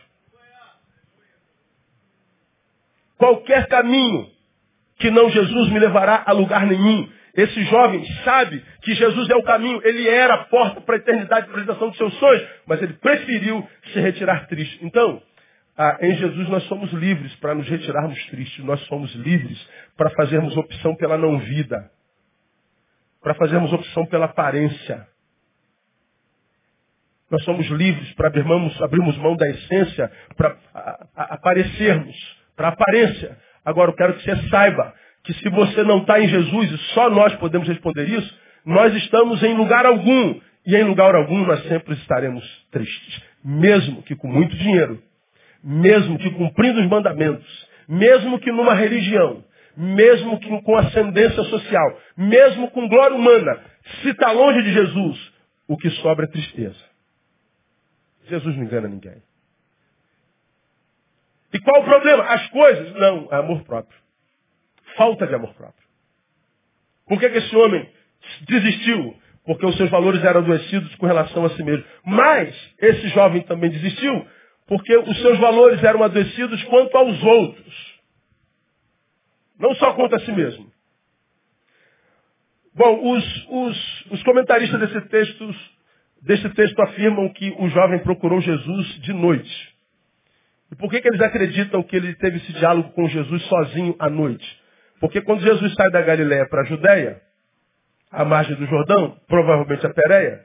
[3.16, 4.26] Qualquer caminho
[4.98, 7.08] que não Jesus me levará a lugar nenhum.
[7.32, 11.46] Esse jovem sabe que Jesus é o caminho, ele era a porta para a eternidade
[11.46, 14.84] a realização dos seus sonhos, mas ele preferiu se retirar triste.
[14.84, 15.22] Então,
[16.00, 19.64] em Jesus nós somos livres para nos retirarmos tristes, nós somos livres
[19.96, 21.88] para fazermos opção pela não vida,
[23.22, 25.07] para fazermos opção pela aparência.
[27.31, 30.57] Nós somos livres para abrirmos, abrirmos mão da essência, para
[31.14, 32.16] aparecermos,
[32.57, 33.37] para aparência.
[33.64, 37.11] Agora eu quero que você saiba que se você não está em Jesus, e só
[37.11, 40.40] nós podemos responder isso, nós estamos em lugar algum.
[40.66, 43.22] E em lugar algum nós sempre estaremos tristes.
[43.44, 45.02] Mesmo que com muito dinheiro,
[45.62, 49.44] mesmo que cumprindo os mandamentos, mesmo que numa religião,
[49.80, 53.60] mesmo que com ascendência social, mesmo com glória humana,
[54.02, 55.32] se está longe de Jesus,
[55.68, 56.88] o que sobra é tristeza.
[58.26, 59.22] Jesus não engana ninguém.
[61.52, 62.24] E qual o problema?
[62.24, 62.92] As coisas?
[62.94, 63.96] Não, é amor próprio.
[64.96, 65.86] Falta de amor próprio.
[67.06, 67.88] Por que, que esse homem
[68.48, 69.16] desistiu?
[69.44, 71.84] Porque os seus valores eram adoecidos com relação a si mesmo.
[72.04, 74.26] Mas esse jovem também desistiu
[74.66, 77.97] porque os seus valores eram adoecidos quanto aos outros.
[79.59, 80.71] Não só quanto a si mesmo.
[82.75, 85.55] Bom, os, os, os comentaristas desse texto,
[86.23, 89.75] desse texto afirmam que o jovem procurou Jesus de noite.
[90.71, 94.09] E por que, que eles acreditam que ele teve esse diálogo com Jesus sozinho à
[94.09, 94.47] noite?
[95.01, 97.21] Porque quando Jesus sai da Galiléia para a Judéia,
[98.11, 100.44] à margem do Jordão, provavelmente a Pérea,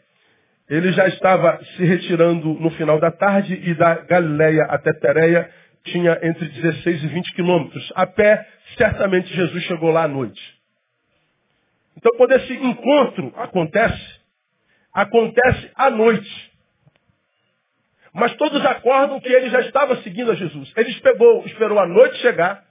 [0.69, 5.49] ele já estava se retirando no final da tarde e da Galiléia até Pérea
[5.83, 7.91] tinha entre 16 e 20 quilômetros.
[7.95, 10.41] A pé, certamente Jesus chegou lá à noite.
[11.97, 14.19] Então, quando esse encontro acontece,
[14.93, 16.51] acontece à noite.
[18.13, 20.71] Mas todos acordam que ele já estava seguindo a Jesus.
[20.77, 22.63] Ele esperou, esperou a noite chegar,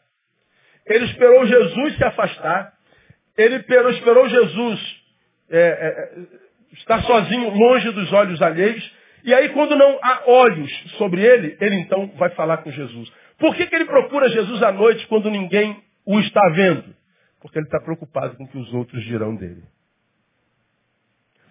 [0.87, 2.73] ele esperou Jesus se afastar,
[3.37, 5.03] ele esperou, esperou Jesus
[5.51, 6.19] é, é,
[6.75, 8.93] estar sozinho, longe dos olhos alheios,
[9.25, 13.11] e aí quando não há olhos sobre ele, ele então vai falar com Jesus.
[13.39, 16.95] Por que, que ele procura Jesus à noite quando ninguém o está vendo?
[17.41, 19.63] Porque ele está preocupado com o que os outros dirão dele.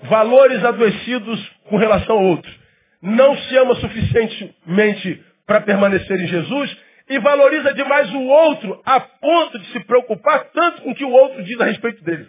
[0.04, 2.60] Valores adoecidos com relação a outros
[3.02, 6.78] não se ama suficientemente para permanecer em Jesus
[7.10, 11.12] e valoriza demais o outro a ponto de se preocupar tanto com o que o
[11.12, 12.28] outro diz a respeito dele.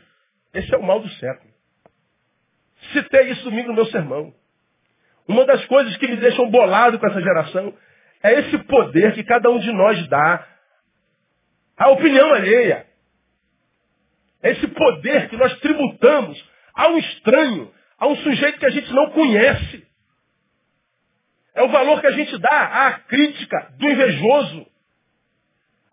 [0.54, 1.52] Esse é o mal do século.
[2.92, 4.34] Citei isso domingo no meu sermão.
[5.28, 7.74] Uma das coisas que me deixam bolado com essa geração
[8.22, 10.46] é esse poder que cada um de nós dá
[11.76, 12.86] à opinião alheia.
[14.42, 16.42] É esse poder que nós tributamos
[16.74, 19.86] a um estranho, a um sujeito que a gente não conhece.
[21.54, 24.66] É o valor que a gente dá à crítica do invejoso,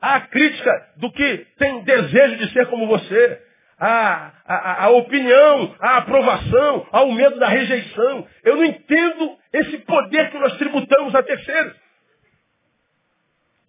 [0.02, 3.49] à crítica do que tem desejo de ser como você,
[3.80, 8.28] à, à, à opinião, à aprovação, ao medo da rejeição.
[8.44, 11.76] Eu não entendo esse poder que nós tributamos a terceiros.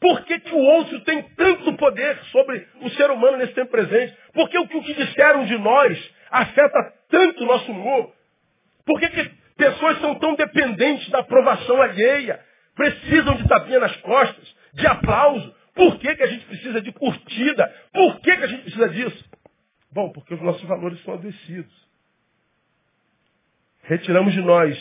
[0.01, 4.17] Por que, que o outro tem tanto poder sobre o ser humano nesse tempo presente?
[4.33, 8.13] Por que o que disseram de nós afeta tanto o nosso humor?
[8.87, 12.41] Por que, que Pessoas são tão dependentes da aprovação alheia,
[12.75, 15.55] precisam de tapinha nas costas, de aplauso.
[15.75, 17.71] Por que, que a gente precisa de curtida?
[17.93, 19.23] Por que, que a gente precisa disso?
[19.93, 21.89] Bom, porque os nossos valores são adoecidos.
[23.83, 24.79] Retiramos de nós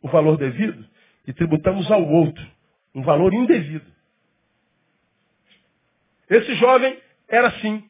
[0.00, 0.86] o valor devido
[1.26, 2.54] e tributamos ao outro
[2.94, 3.92] um valor indevido.
[6.30, 7.88] Esse jovem era assim.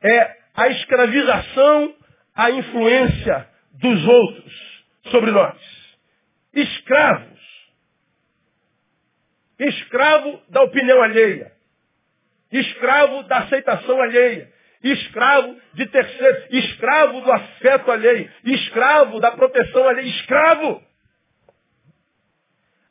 [0.00, 1.96] É a escravização
[2.34, 5.58] à influência dos outros sobre nós.
[6.52, 7.32] Escravos.
[9.58, 11.52] Escravo da opinião alheia.
[12.50, 14.51] Escravo da aceitação alheia.
[14.82, 16.38] Escravo de terceiro.
[16.50, 18.30] Escravo do afeto alheio.
[18.44, 20.08] Escravo da proteção alheia.
[20.08, 20.82] Escravo.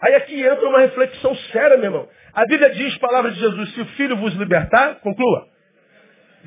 [0.01, 2.09] Aí aqui entra uma reflexão séria, meu irmão.
[2.33, 5.47] A Bíblia diz, palavra de Jesus, se o Filho vos libertar, conclua,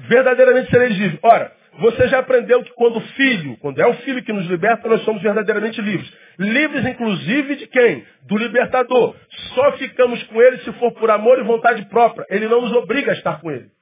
[0.09, 1.21] verdadeiramente sereis livres.
[1.23, 4.89] Ora, você já aprendeu que quando o filho, quando é o filho que nos liberta,
[4.89, 6.13] nós somos verdadeiramente livres.
[6.39, 8.05] Livres, inclusive, de quem?
[8.23, 9.17] Do libertador.
[9.55, 12.27] Só ficamos com ele se for por amor e vontade própria.
[12.31, 13.74] Ele não nos obriga a estar com ele.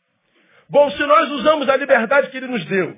[0.69, 2.97] Bom, se nós usamos a liberdade que ele nos deu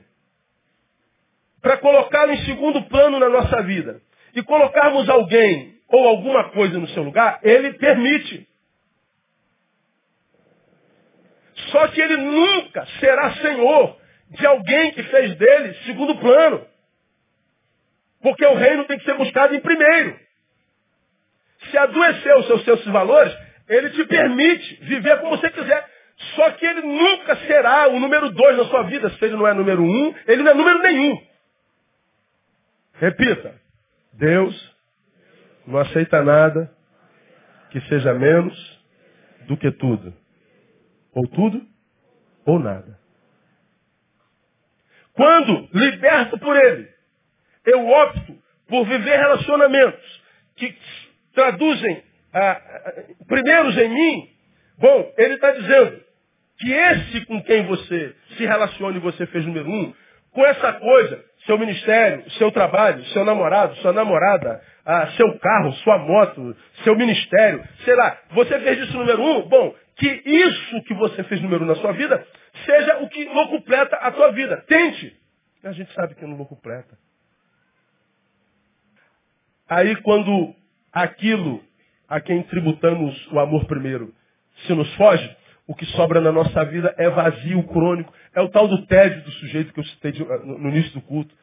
[1.61, 4.00] para colocá-lo em segundo plano na nossa vida
[4.35, 8.46] e colocarmos alguém ou alguma coisa no seu lugar, ele permite.
[11.70, 13.96] Só que ele nunca será senhor
[14.31, 16.66] de alguém que fez dele segundo plano.
[18.20, 20.18] Porque o reino tem que ser buscado em primeiro.
[21.70, 23.35] Se adoecer os seus, seus valores,
[23.68, 25.93] ele te permite viver como você quiser.
[26.35, 29.11] Só que ele nunca será o número dois na sua vida.
[29.11, 31.27] Se ele não é número um, ele não é número nenhum.
[32.94, 33.61] Repita.
[34.12, 34.77] Deus
[35.66, 36.73] não aceita nada
[37.70, 38.83] que seja menos
[39.47, 40.14] do que tudo.
[41.12, 41.66] Ou tudo,
[42.44, 42.99] ou nada.
[45.12, 46.88] Quando, liberto por ele,
[47.64, 48.37] eu opto
[48.68, 50.23] por viver relacionamentos
[50.57, 50.77] que
[51.35, 52.92] traduzem ah, ah,
[53.27, 54.29] primeiros em mim,
[54.79, 56.04] bom, ele está dizendo
[56.59, 59.95] que esse com quem você se relaciona e você fez número um,
[60.31, 65.99] com essa coisa, seu ministério, seu trabalho, seu namorado, sua namorada, ah, seu carro, sua
[65.99, 71.23] moto, seu ministério, sei lá, você fez isso número um, bom, que isso que você
[71.25, 72.27] fez número um na sua vida
[72.64, 74.57] seja o que locupleta a tua vida.
[74.67, 75.17] Tente.
[75.62, 76.99] A gente sabe que não locupleta.
[79.69, 80.55] Aí quando
[80.93, 81.62] aquilo
[82.09, 84.12] a quem tributamos o amor primeiro
[84.67, 88.12] se nos foge, o que sobra na nossa vida é vazio crônico.
[88.35, 90.12] É o tal do tédio do sujeito que eu citei
[90.44, 91.35] no início do culto.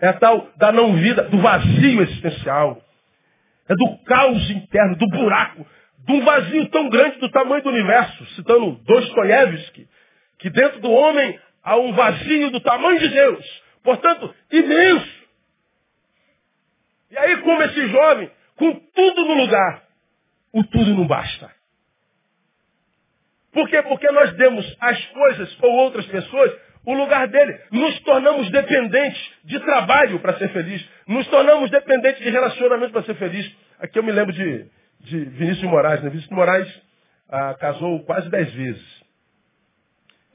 [0.00, 2.80] É a tal da não vida, do vazio existencial.
[3.68, 5.66] É do caos interno, do buraco,
[6.06, 9.88] de um vazio tão grande do tamanho do universo, citando Dostoiévski,
[10.38, 15.24] que dentro do homem há um vazio do tamanho de Deus, portanto, imenso.
[17.10, 19.82] E aí, como esse jovem, com tudo no lugar,
[20.52, 21.50] o tudo não basta.
[23.54, 23.80] Por quê?
[23.82, 26.52] Porque nós demos às coisas ou outras pessoas
[26.84, 27.58] o lugar dele.
[27.70, 30.86] Nos tornamos dependentes de trabalho para ser feliz.
[31.06, 33.50] Nos tornamos dependentes de relacionamento para ser feliz.
[33.78, 34.66] Aqui eu me lembro de,
[35.00, 36.02] de Vinícius de Moraes.
[36.02, 36.10] Né?
[36.10, 36.82] Vinícius de Moraes
[37.28, 39.04] ah, casou quase dez vezes.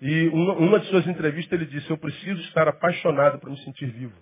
[0.02, 3.88] E uma, uma de suas entrevistas ele disse, eu preciso estar apaixonado para me sentir
[3.88, 4.16] vivo.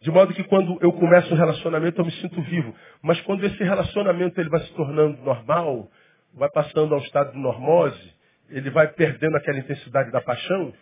[0.00, 2.74] De modo que quando eu começo um relacionamento eu me sinto vivo.
[3.02, 5.90] Mas quando esse relacionamento ele vai se tornando normal,
[6.38, 8.14] vai passando ao estado de normose,
[8.48, 10.72] ele vai perdendo aquela intensidade da paixão,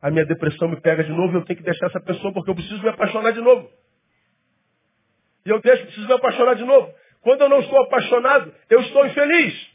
[0.00, 2.50] a minha depressão me pega de novo e eu tenho que deixar essa pessoa porque
[2.50, 3.70] eu preciso me apaixonar de novo.
[5.46, 6.92] E eu deixo, preciso me apaixonar de novo.
[7.20, 9.72] Quando eu não estou apaixonado, eu estou infeliz.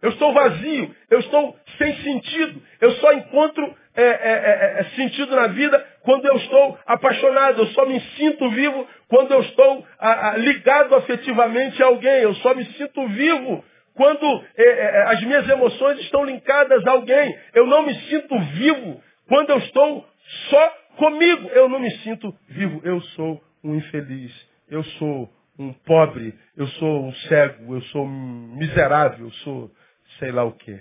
[0.00, 2.62] Eu estou vazio, eu estou sem sentido.
[2.80, 7.60] Eu só encontro é, é, é, é sentido na vida quando eu estou apaixonado.
[7.60, 12.22] Eu só me sinto vivo quando eu estou a, a, ligado afetivamente a alguém.
[12.22, 13.62] Eu só me sinto vivo
[13.94, 17.38] quando é, é, as minhas emoções estão linkadas a alguém.
[17.54, 20.08] Eu não me sinto vivo quando eu estou
[20.48, 21.48] só comigo.
[21.48, 22.80] Eu não me sinto vivo.
[22.84, 24.32] Eu sou um infeliz.
[24.68, 26.38] Eu sou um pobre.
[26.56, 27.74] Eu sou um cego.
[27.74, 29.26] Eu sou um miserável.
[29.26, 29.70] Eu sou
[30.18, 30.80] sei lá o quê.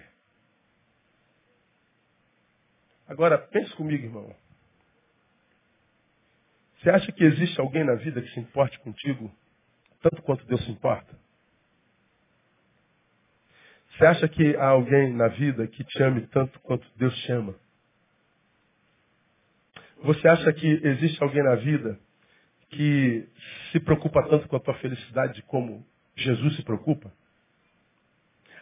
[3.08, 4.36] Agora, pense comigo, irmão.
[6.80, 9.32] Você acha que existe alguém na vida que se importe contigo
[10.02, 11.20] tanto quanto Deus se importa?
[14.00, 17.54] Você acha que há alguém na vida que te ame tanto quanto Deus te ama?
[20.04, 22.00] Você acha que existe alguém na vida
[22.70, 23.28] que
[23.74, 25.86] se preocupa tanto com a tua felicidade como
[26.16, 27.12] Jesus se preocupa?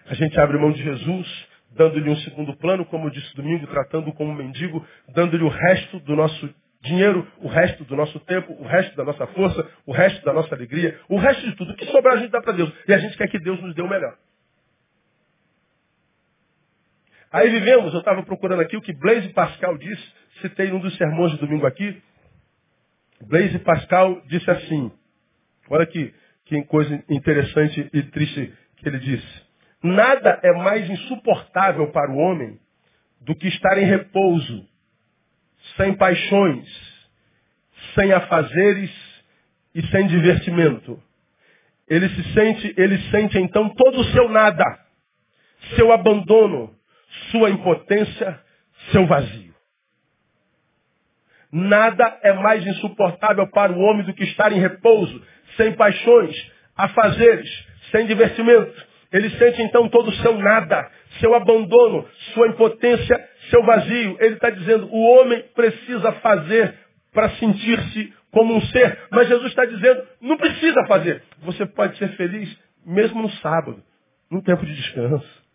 [0.07, 4.11] A gente abre mão de Jesus, dando-lhe um segundo plano, como eu disse domingo, tratando
[4.13, 6.49] como um mendigo, dando-lhe o resto do nosso
[6.81, 10.55] dinheiro, o resto do nosso tempo, o resto da nossa força, o resto da nossa
[10.55, 11.73] alegria, o resto de tudo.
[11.73, 12.73] O que sobrar a gente dá para Deus.
[12.87, 14.17] E a gente quer que Deus nos dê o melhor.
[17.31, 20.03] Aí vivemos, eu estava procurando aqui o que Blaise Pascal disse,
[20.41, 22.01] citei num dos sermões de domingo aqui.
[23.21, 24.91] Blaise Pascal disse assim,
[25.69, 26.13] olha que,
[26.45, 29.47] que coisa interessante e triste que ele disse.
[29.83, 32.59] Nada é mais insuportável para o homem
[33.21, 34.65] do que estar em repouso,
[35.75, 36.65] sem paixões,
[37.93, 38.91] sem afazeres
[39.75, 41.01] e sem divertimento.
[41.89, 44.63] Ele se sente, ele sente então todo o seu nada,
[45.75, 46.76] seu abandono,
[47.31, 48.39] sua impotência,
[48.91, 49.53] seu vazio.
[51.51, 55.21] Nada é mais insuportável para o homem do que estar em repouso,
[55.55, 56.35] sem paixões,
[56.75, 57.49] afazeres,
[57.91, 58.85] sem divertimento.
[59.11, 60.89] Ele sente então todo o seu nada,
[61.19, 64.17] seu abandono, sua impotência, seu vazio.
[64.19, 66.75] Ele está dizendo, o homem precisa fazer
[67.13, 68.99] para sentir-se como um ser.
[69.09, 71.23] Mas Jesus está dizendo, não precisa fazer.
[71.39, 72.55] Você pode ser feliz
[72.85, 73.81] mesmo no sábado,
[74.29, 75.46] no tempo de descanso.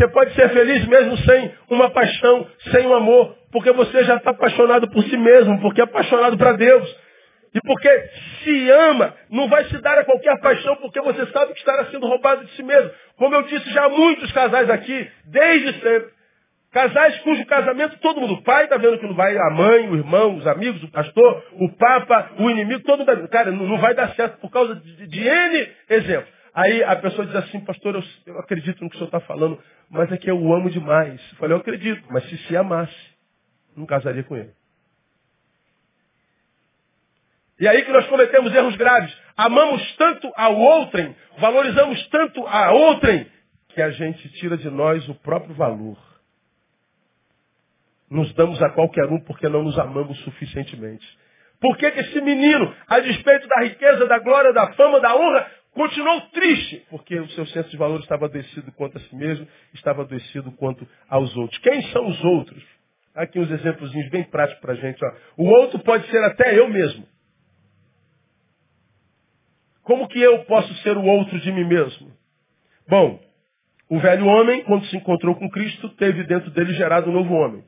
[0.00, 4.30] Você pode ser feliz mesmo sem uma paixão, sem um amor, porque você já está
[4.30, 6.96] apaixonado por si mesmo, porque é apaixonado para Deus.
[7.54, 7.90] E porque
[8.42, 12.06] se ama, não vai se dar a qualquer paixão, porque você sabe que estará sendo
[12.06, 12.90] roubado de si mesmo.
[13.18, 16.08] Como eu disse já muitos casais aqui, desde sempre.
[16.72, 19.96] Casais cujo casamento todo mundo, o pai está vendo que não vai, a mãe, o
[19.96, 23.28] irmão, os amigos, o pastor, o papa, o inimigo, todo mundo.
[23.28, 26.39] Cara, não vai dar certo por causa de, de N exemplos.
[26.54, 29.62] Aí a pessoa diz assim, pastor, eu, eu acredito no que o senhor está falando,
[29.88, 31.20] mas é que eu o amo demais.
[31.32, 32.94] Eu falei, eu acredito, mas se se amasse,
[33.76, 34.52] não casaria com ele.
[37.60, 39.14] E aí que nós cometemos erros graves.
[39.36, 43.26] Amamos tanto ao outrem, valorizamos tanto a outrem,
[43.68, 45.98] que a gente tira de nós o próprio valor.
[48.10, 51.06] Nos damos a qualquer um porque não nos amamos suficientemente.
[51.60, 55.46] Por que, que esse menino, a despeito da riqueza, da glória, da fama, da honra,
[55.72, 56.84] continuou triste?
[56.90, 60.86] Porque o seu senso de valor estava adoecido quanto a si mesmo, estava adoecido quanto
[61.08, 61.58] aos outros.
[61.60, 62.62] Quem são os outros?
[63.14, 65.04] Aqui uns exemplos bem práticos para a gente.
[65.04, 65.12] Ó.
[65.36, 67.06] O outro pode ser até eu mesmo.
[69.82, 72.12] Como que eu posso ser o outro de mim mesmo?
[72.88, 73.20] Bom,
[73.88, 77.64] o velho homem, quando se encontrou com Cristo, teve dentro dele gerado um novo homem.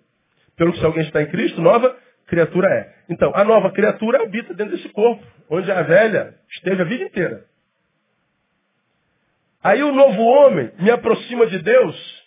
[0.57, 1.97] Pelo que se alguém está em Cristo, nova
[2.29, 2.95] criatura é.
[3.09, 7.45] Então, a nova criatura habita dentro desse corpo, onde a velha esteve a vida inteira.
[9.63, 12.23] Aí o novo homem me aproxima de Deus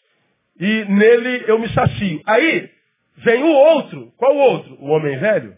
[0.58, 2.22] e nele eu me sacio.
[2.26, 2.72] Aí
[3.18, 4.12] vem o outro.
[4.18, 4.76] Qual o outro?
[4.76, 5.58] O homem velho.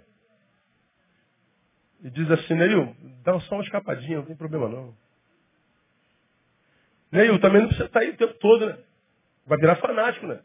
[2.03, 4.95] E diz assim, Neil, dá só uma escapadinha, não tem problema não.
[7.11, 8.77] Neil, também não precisa estar aí o tempo todo, né?
[9.45, 10.39] Vai virar fanático, né?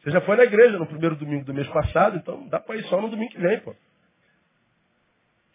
[0.00, 2.84] Você já foi na igreja no primeiro domingo do mês passado, então dá para ir
[2.84, 3.74] só no domingo que vem, pô.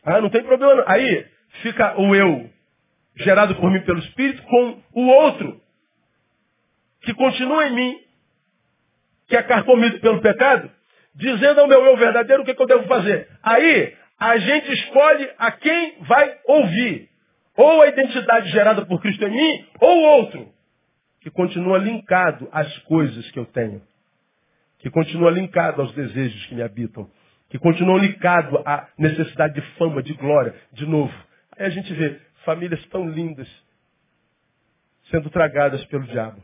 [0.03, 0.83] Ah, não tem problema não.
[0.87, 1.27] Aí
[1.61, 2.49] fica o eu
[3.19, 5.61] gerado por mim pelo Espírito com o outro
[7.01, 7.99] que continua em mim,
[9.27, 10.69] que é carcomido pelo pecado,
[11.15, 13.27] dizendo ao meu eu verdadeiro o que, que eu devo fazer.
[13.41, 17.09] Aí a gente escolhe a quem vai ouvir.
[17.55, 20.49] Ou a identidade gerada por Cristo em mim, ou outro,
[21.21, 23.81] que continua linkado às coisas que eu tenho
[24.79, 27.09] que continua linkado aos desejos que me habitam,
[27.49, 31.13] que continua linkado à necessidade de fama, de glória, de novo.
[31.57, 33.47] Aí a gente vê famílias tão lindas
[35.09, 36.41] sendo tragadas pelo diabo.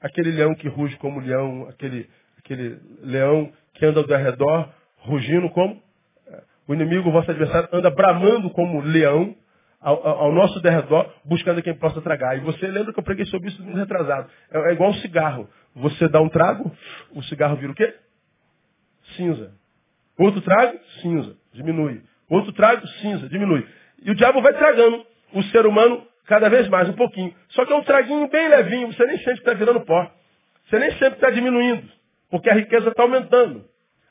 [0.00, 5.80] Aquele leão que ruge como leão, aquele, aquele leão que anda ao redor, rugindo como?
[6.66, 9.36] O inimigo, o vosso adversário, anda bramando como leão,
[9.82, 12.36] ao, ao, nosso derredor, buscando quem possa tragar.
[12.36, 14.30] E você lembra que eu preguei sobre isso no retrasado.
[14.50, 15.48] É, é igual um cigarro.
[15.74, 16.70] Você dá um trago,
[17.10, 17.92] o cigarro vira o quê?
[19.16, 19.52] Cinza.
[20.16, 21.36] Outro trago, cinza.
[21.52, 22.00] Diminui.
[22.32, 23.28] Outro trago, cinza.
[23.28, 23.66] Diminui.
[24.02, 25.04] E o diabo vai tragando
[25.34, 27.34] o ser humano cada vez mais, um pouquinho.
[27.50, 28.90] Só que é um traguinho bem levinho.
[28.90, 30.10] Você nem que está virando pó.
[30.64, 31.86] Você nem sempre está diminuindo.
[32.30, 33.66] Porque a riqueza está aumentando.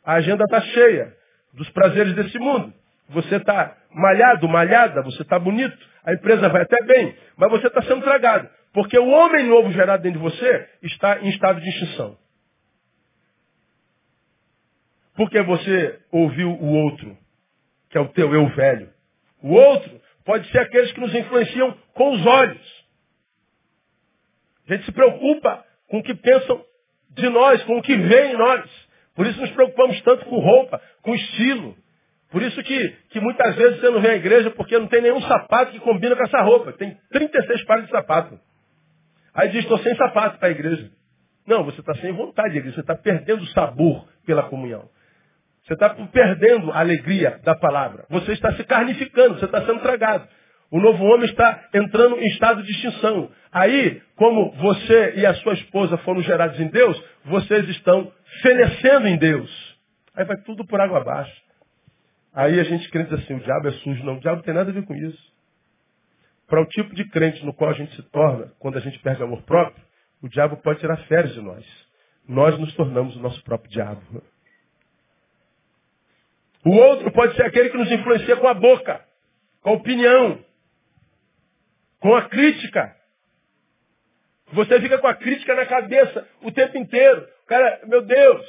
[0.06, 1.16] A agenda está cheia
[1.54, 2.72] dos prazeres desse mundo.
[3.10, 7.82] Você está malhado, malhada, você está bonito, a empresa vai até bem, mas você está
[7.82, 8.48] sendo tragado.
[8.72, 12.18] Porque o homem novo gerado dentro de você está em estado de extinção.
[15.16, 17.18] Porque você ouviu o outro,
[17.92, 18.90] que é o teu eu velho.
[19.44, 22.86] O outro pode ser aqueles que nos influenciam com os olhos.
[24.68, 26.64] A gente se preocupa com o que pensam
[27.12, 28.90] de nós, com o que vê em nós.
[29.16, 31.76] Por isso nos preocupamos tanto com roupa, com estilo,
[32.32, 35.22] por isso que, que muitas vezes você não vem à igreja porque não tem nenhum
[35.22, 36.72] sapato que combina com essa roupa.
[36.72, 38.40] Tem 36 pares de sapato.
[39.34, 40.90] Aí diz, estou sem sapato para a igreja.
[41.46, 42.76] Não, você está sem vontade de igreja.
[42.76, 44.90] Você está perdendo o sabor pela comunhão.
[45.66, 48.06] Você está perdendo a alegria da palavra.
[48.10, 50.28] Você está se carnificando, você está sendo tragado.
[50.72, 53.30] O novo homem está entrando em estado de extinção.
[53.52, 59.18] Aí, como você e a sua esposa foram gerados em Deus, vocês estão fenecendo em
[59.18, 59.78] Deus.
[60.16, 61.42] Aí vai tudo por água abaixo.
[62.34, 64.04] Aí a gente crente assim, o diabo é sujo.
[64.06, 65.32] Não, o diabo não tem nada a ver com isso.
[66.48, 69.22] Para o tipo de crente no qual a gente se torna, quando a gente perde
[69.24, 69.84] amor próprio,
[70.22, 71.66] o diabo pode tirar férias de nós.
[72.28, 74.02] Nós nos tornamos o nosso próprio diabo.
[76.66, 79.04] O outro pode ser aquele que nos influencia com a boca,
[79.62, 80.44] com a opinião,
[82.00, 82.96] com a crítica.
[84.54, 87.28] Você fica com a crítica na cabeça o tempo inteiro.
[87.48, 88.46] Cara, meu Deus,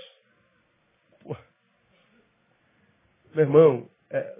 [3.34, 4.34] Meu irmão, é,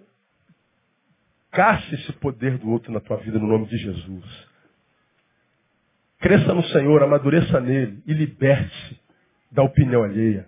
[1.51, 4.49] casse esse poder do outro na tua vida no nome de Jesus.
[6.19, 9.01] Cresça no Senhor, amadureça nele e liberte-se
[9.51, 10.47] da opinião alheia.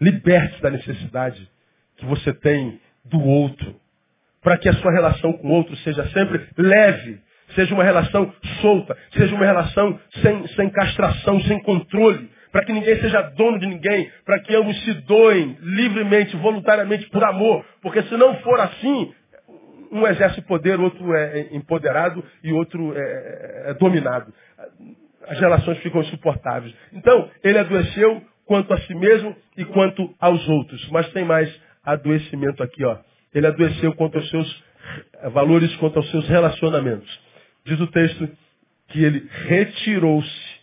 [0.00, 1.50] Liberte-se da necessidade
[2.02, 3.76] que você tem do outro.
[4.42, 7.20] Para que a sua relação com o outro seja sempre leve,
[7.54, 13.00] seja uma relação solta, seja uma relação sem, sem castração, sem controle, para que ninguém
[13.00, 17.64] seja dono de ninguém, para que ambos se doem livremente, voluntariamente, por amor.
[17.80, 19.14] Porque se não for assim,
[19.92, 24.34] um exerce poder, outro é empoderado e outro é, é, é dominado.
[25.28, 26.74] As relações ficam insuportáveis.
[26.92, 30.86] Então, ele adoeceu quanto a si mesmo e quanto aos outros.
[30.90, 31.48] Mas tem mais
[31.82, 32.98] adoecimento aqui, ó.
[33.34, 34.64] Ele adoeceu quanto aos seus
[35.32, 37.20] valores quanto aos seus relacionamentos.
[37.64, 38.28] Diz o texto
[38.88, 40.60] que ele retirou-se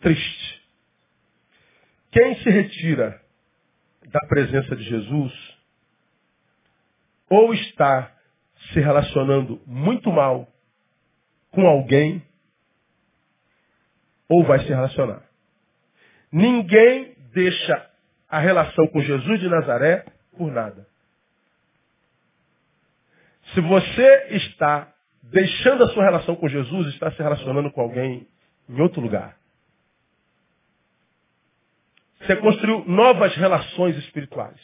[0.00, 0.62] triste.
[2.10, 3.20] Quem se retira
[4.08, 5.32] da presença de Jesus
[7.28, 8.14] ou está
[8.72, 10.46] se relacionando muito mal
[11.50, 12.22] com alguém
[14.28, 15.22] ou vai se relacionar.
[16.30, 17.90] Ninguém deixa
[18.32, 20.06] a relação com Jesus de Nazaré
[20.38, 20.86] por nada.
[23.52, 24.90] Se você está
[25.24, 28.26] deixando a sua relação com Jesus, está se relacionando com alguém
[28.70, 29.36] em outro lugar.
[32.20, 34.58] Você construiu novas relações espirituais.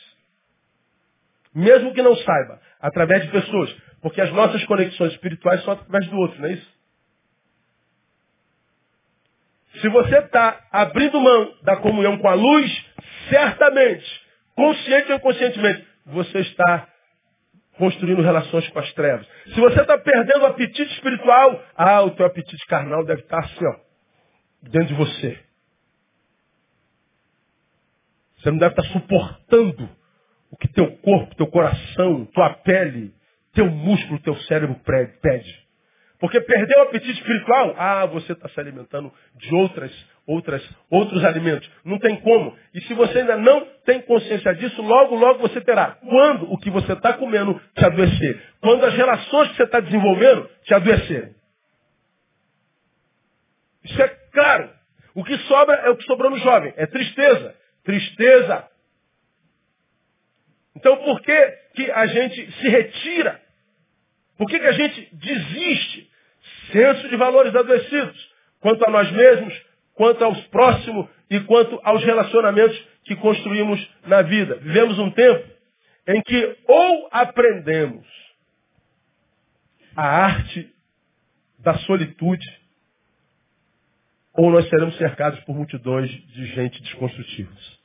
[1.54, 3.76] Mesmo que não saiba, através de pessoas.
[4.00, 6.78] Porque as nossas conexões espirituais são através do outro, não é isso?
[9.82, 12.87] Se você está abrindo mão da comunhão com a luz,
[13.28, 14.22] certamente,
[14.54, 16.88] consciente ou inconscientemente, você está
[17.76, 19.26] construindo relações com as trevas.
[19.54, 23.64] Se você está perdendo o apetite espiritual, ah, o teu apetite carnal deve estar assim,
[23.64, 23.76] ó,
[24.62, 25.38] dentro de você.
[28.38, 29.88] Você não deve estar suportando
[30.50, 33.14] o que teu corpo, teu coração, tua pele,
[33.52, 34.76] teu músculo, teu cérebro
[35.20, 35.67] pede.
[36.20, 39.92] Porque perdeu o apetite espiritual, ah, você está se alimentando de outras,
[40.26, 41.70] outras, outros alimentos.
[41.84, 42.56] Não tem como.
[42.74, 45.92] E se você ainda não tem consciência disso, logo, logo você terá.
[45.92, 48.42] Quando o que você está comendo te adoecer.
[48.60, 51.34] Quando as relações que você está desenvolvendo te adoecerem.
[53.84, 54.70] Isso é claro.
[55.14, 56.74] O que sobra é o que sobrou no jovem.
[56.76, 57.54] É tristeza.
[57.84, 58.68] Tristeza.
[60.74, 61.46] Então por que,
[61.76, 63.40] que a gente se retira?
[64.36, 66.07] Por que, que a gente desiste?
[66.72, 68.32] Senso de valores adoecidos.
[68.60, 69.54] Quanto a nós mesmos,
[69.94, 74.56] quanto aos próximos e quanto aos relacionamentos que construímos na vida.
[74.56, 75.48] Vivemos um tempo
[76.06, 78.06] em que ou aprendemos
[79.96, 80.72] a arte
[81.58, 82.46] da solitude,
[84.32, 87.78] ou nós seremos cercados por multidões de gente desconstrutivos.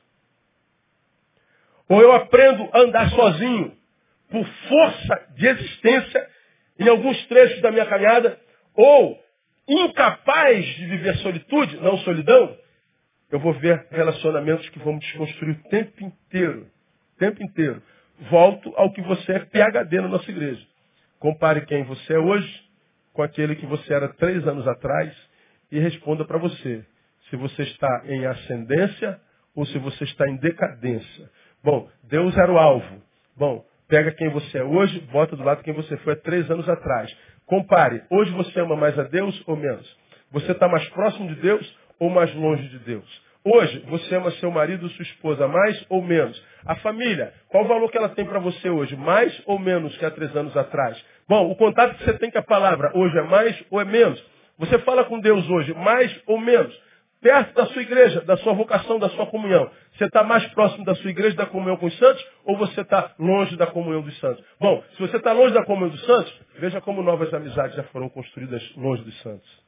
[1.88, 3.76] Ou eu aprendo a andar sozinho,
[4.30, 6.28] por força de existência,
[6.78, 8.38] em alguns trechos da minha caminhada,
[8.74, 9.18] ou
[9.68, 12.56] incapaz de viver solitude, não solidão,
[13.30, 16.66] eu vou ver relacionamentos que vão desconstruir o tempo inteiro.
[17.14, 17.82] O tempo inteiro.
[18.30, 20.64] Volto ao que você é PHD na nossa igreja.
[21.18, 22.64] Compare quem você é hoje
[23.12, 25.12] com aquele que você era três anos atrás
[25.70, 26.84] e responda para você
[27.30, 29.20] se você está em ascendência
[29.54, 31.30] ou se você está em decadência.
[31.62, 33.02] Bom, Deus era o alvo.
[33.36, 36.68] Bom, pega quem você é hoje, bota do lado quem você foi há três anos
[36.68, 37.10] atrás.
[37.46, 39.86] Compare, hoje você ama mais a Deus ou menos?
[40.32, 43.22] Você está mais próximo de Deus ou mais longe de Deus?
[43.44, 46.42] Hoje, você ama seu marido ou sua esposa mais ou menos?
[46.64, 48.96] A família, qual o valor que ela tem para você hoje?
[48.96, 50.96] Mais ou menos que há três anos atrás?
[51.28, 54.24] Bom, o contato que você tem com a palavra hoje é mais ou é menos?
[54.58, 56.74] Você fala com Deus hoje mais ou menos?
[57.24, 59.70] Perto da sua igreja, da sua vocação, da sua comunhão.
[59.94, 63.14] Você está mais próximo da sua igreja, da comunhão com os santos, ou você está
[63.18, 64.44] longe da comunhão dos santos?
[64.60, 68.10] Bom, se você está longe da comunhão dos santos, veja como novas amizades já foram
[68.10, 69.64] construídas longe dos santos.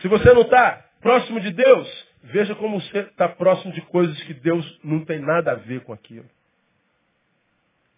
[0.00, 4.32] Se você não está próximo de Deus, veja como você está próximo de coisas que
[4.32, 6.28] Deus não tem nada a ver com aquilo.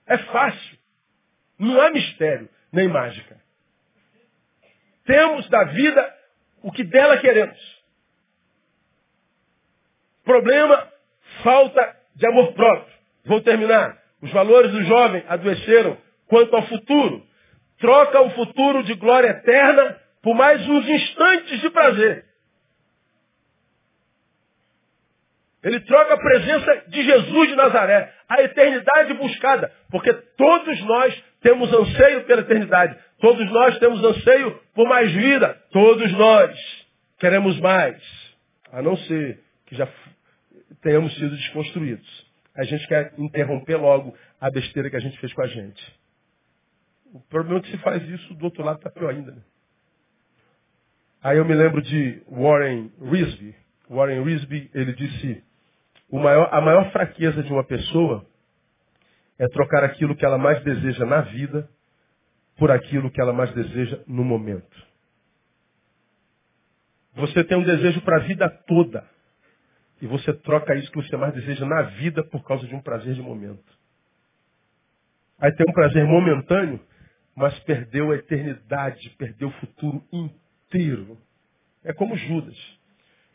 [0.09, 0.77] É fácil.
[1.57, 3.41] Não há mistério, nem mágica.
[5.05, 6.22] Temos da vida
[6.63, 7.59] o que dela queremos.
[10.25, 10.89] Problema,
[11.43, 12.95] falta de amor próprio.
[13.25, 14.01] Vou terminar.
[14.21, 15.99] Os valores do jovem adoeceram
[16.29, 17.27] quanto ao futuro.
[17.79, 22.25] Troca o futuro de glória eterna por mais uns instantes de prazer.
[25.63, 31.73] Ele troca a presença de Jesus de Nazaré, a eternidade buscada, porque todos nós temos
[31.73, 32.97] anseio pela eternidade.
[33.23, 35.55] Todos nós temos anseio por mais vida.
[35.71, 36.87] Todos nós
[37.21, 38.03] queremos mais.
[38.73, 39.89] A não ser que já
[40.83, 42.27] tenhamos sido desconstruídos.
[42.53, 46.01] A gente quer interromper logo a besteira que a gente fez com a gente.
[47.15, 49.31] O problema é que se faz isso do outro lado está pior ainda.
[49.31, 49.43] Né?
[51.23, 53.55] Aí eu me lembro de Warren Risby.
[53.89, 55.45] Warren Risby, ele disse,
[56.11, 58.27] maior, a maior fraqueza de uma pessoa
[59.39, 61.71] é trocar aquilo que ela mais deseja na vida
[62.57, 64.93] por aquilo que ela mais deseja no momento.
[67.15, 69.05] Você tem um desejo para a vida toda.
[70.01, 73.15] E você troca isso que você mais deseja na vida por causa de um prazer
[73.15, 73.65] de momento.
[75.39, 76.81] Aí tem um prazer momentâneo,
[77.35, 81.19] mas perdeu a eternidade, perdeu o futuro inteiro.
[81.85, 82.57] É como Judas.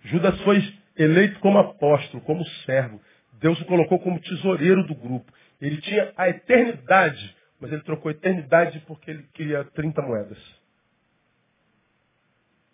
[0.04, 0.62] Judas foi
[0.98, 3.00] eleito como apóstolo, como servo.
[3.34, 5.32] Deus o colocou como tesoureiro do grupo.
[5.62, 10.38] Ele tinha a eternidade, mas ele trocou eternidade porque ele queria 30 moedas.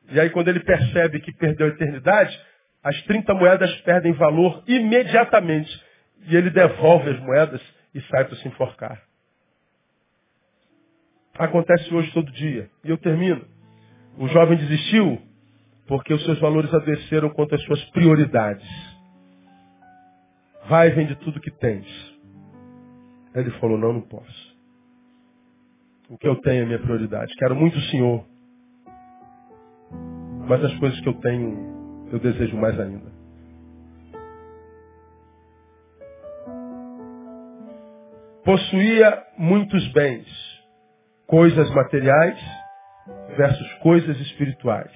[0.10, 2.40] E aí quando ele percebe que perdeu a eternidade,
[2.84, 5.72] as 30 moedas perdem valor imediatamente.
[6.28, 7.62] E ele devolve as moedas
[7.94, 9.02] e sai para se enforcar.
[11.38, 12.70] Acontece hoje todo dia.
[12.84, 13.46] E eu termino.
[14.18, 15.22] O jovem desistiu
[15.88, 18.68] porque os seus valores adoeceram quanto às suas prioridades.
[20.68, 21.88] Vai e vende tudo que tens.
[23.36, 24.43] Ele falou, não, não posso.
[26.10, 27.34] O que eu tenho é minha prioridade.
[27.36, 28.26] Quero muito o Senhor.
[30.48, 33.12] Mas as coisas que eu tenho, eu desejo mais ainda.
[38.44, 40.28] Possuía muitos bens,
[41.26, 42.38] coisas materiais
[43.38, 44.92] versus coisas espirituais.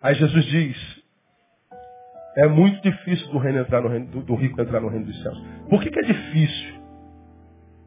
[0.00, 1.02] Aí Jesus diz,
[2.38, 5.38] é muito difícil do, reino entrar no reino, do, rico entrar no reino dos céus.
[5.68, 6.75] Por que, que é difícil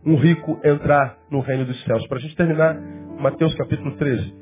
[0.06, 2.06] um rico entrar no reino dos céus?
[2.08, 2.76] Para a gente terminar,
[3.20, 4.34] Mateus capítulo 13.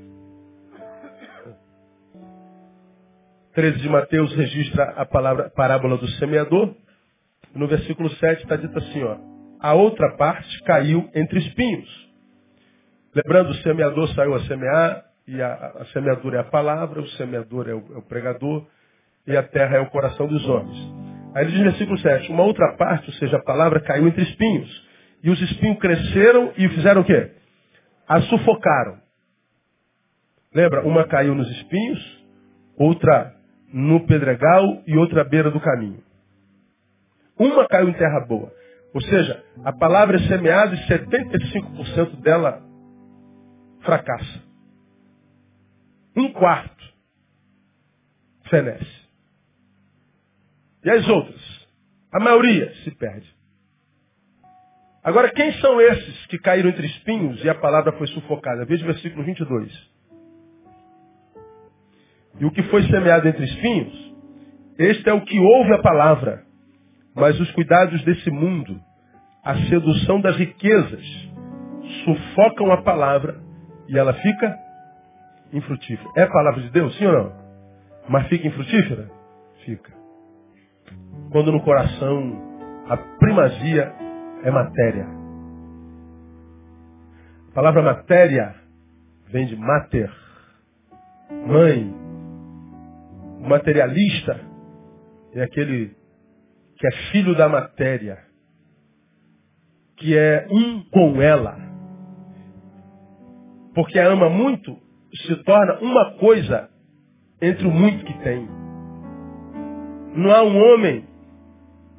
[3.53, 6.75] 13 de Mateus registra a palavra parábola do semeador.
[7.55, 9.17] No versículo 7 está dito assim, ó.
[9.59, 12.07] A outra parte caiu entre espinhos.
[13.15, 17.67] Lembrando, o semeador saiu a semear, e a, a semeadura é a palavra, o semeador
[17.67, 18.65] é o, é o, pregador,
[19.25, 20.77] e a terra é o coração dos homens.
[21.33, 24.21] Aí ele diz no versículo 7, uma outra parte, ou seja, a palavra caiu entre
[24.21, 24.86] espinhos.
[25.23, 27.31] E os espinhos cresceram e fizeram o quê?
[28.07, 28.99] A sufocaram.
[30.53, 30.85] Lembra?
[30.85, 32.25] Uma caiu nos espinhos,
[32.77, 33.35] outra
[33.73, 36.03] no pedregal e outra à beira do caminho.
[37.37, 38.51] Uma caiu em terra boa.
[38.93, 42.63] Ou seja, a palavra é semeada e 75% dela
[43.81, 44.43] fracassa.
[46.15, 46.93] Um quarto
[48.49, 49.07] fenece.
[50.83, 51.67] E as outras?
[52.11, 53.36] A maioria se perde.
[55.07, 58.65] Agora, quem são esses que caíram entre espinhos e a palavra foi sufocada?
[58.65, 59.71] Veja o versículo 22.
[62.41, 64.13] E o que foi semeado entre espinhos,
[64.77, 66.43] este é o que ouve a palavra,
[67.15, 68.81] mas os cuidados desse mundo,
[69.45, 71.05] a sedução das riquezas,
[72.03, 73.39] sufocam a palavra
[73.87, 74.59] e ela fica
[75.53, 76.09] infrutífera.
[76.17, 77.33] É a palavra de Deus, sim ou não?
[78.09, 79.09] Mas fica infrutífera?
[79.63, 79.93] Fica.
[81.31, 84.06] Quando no coração a primazia
[84.43, 85.05] é matéria.
[87.49, 88.55] A palavra matéria
[89.29, 90.11] vem de mater,
[91.47, 91.93] mãe.
[93.39, 94.39] O materialista
[95.33, 95.95] é aquele
[96.77, 98.19] que é filho da matéria,
[99.97, 101.67] que é um com ela
[103.77, 104.75] porque a ama muito,
[105.13, 106.67] se torna uma coisa
[107.39, 108.49] entre o muito que tem.
[110.15, 111.05] Não há um homem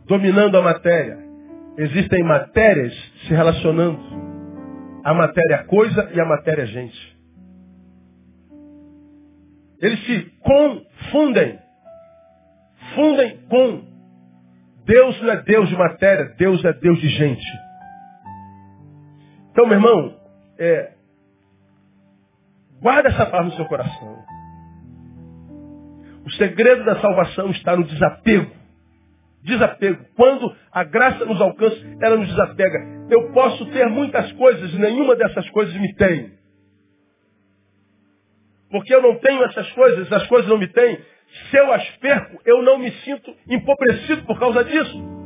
[0.05, 1.28] dominando a matéria.
[1.79, 2.93] Existem matérias
[3.27, 3.99] se relacionando.
[5.05, 7.19] A matéria é coisa e a matéria é gente.
[9.81, 11.59] Eles se confundem.
[12.95, 13.89] Fundem com.
[14.85, 17.47] Deus não é Deus de matéria, Deus é Deus de gente.
[19.51, 20.19] Então, meu irmão,
[20.59, 20.93] é,
[22.81, 24.25] Guarda essa palavra no seu coração.
[26.25, 28.51] O segredo da salvação está no desapego.
[29.43, 30.05] Desapego.
[30.17, 32.79] Quando a graça nos alcança, ela nos desapega.
[33.11, 36.33] Eu posso ter muitas coisas e nenhuma dessas coisas me tem.
[38.71, 40.99] Porque eu não tenho essas coisas, essas coisas não me têm.
[41.51, 45.19] Se eu as perco, eu não me sinto empobrecido por causa disso.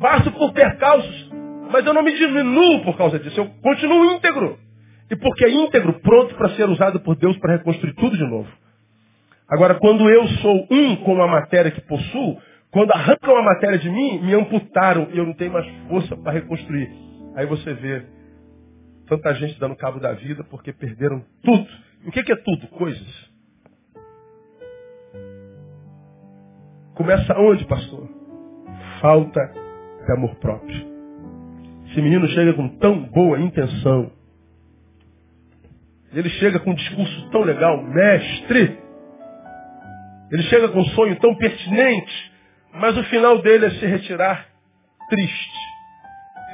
[0.00, 1.30] Passo por percalços,
[1.70, 3.40] mas eu não me diminuo por causa disso.
[3.40, 4.58] Eu continuo íntegro.
[5.10, 8.50] E porque é íntegro, pronto para ser usado por Deus para reconstruir tudo de novo.
[9.48, 12.40] Agora, quando eu sou um com a matéria que possuo,
[12.76, 16.32] quando arrancam a matéria de mim, me amputaram e eu não tenho mais força para
[16.32, 16.92] reconstruir.
[17.34, 18.04] Aí você vê
[19.06, 21.66] tanta gente dando cabo da vida porque perderam tudo.
[22.06, 22.68] O que é tudo?
[22.68, 23.30] Coisas.
[26.96, 28.10] Começa onde, pastor?
[29.00, 29.40] Falta
[30.04, 30.86] de amor próprio.
[31.88, 34.12] Esse menino chega com tão boa intenção,
[36.12, 38.78] ele chega com um discurso tão legal, mestre.
[40.30, 42.25] Ele chega com um sonho tão pertinente,
[42.80, 44.48] mas o final dele é se retirar
[45.08, 45.58] triste.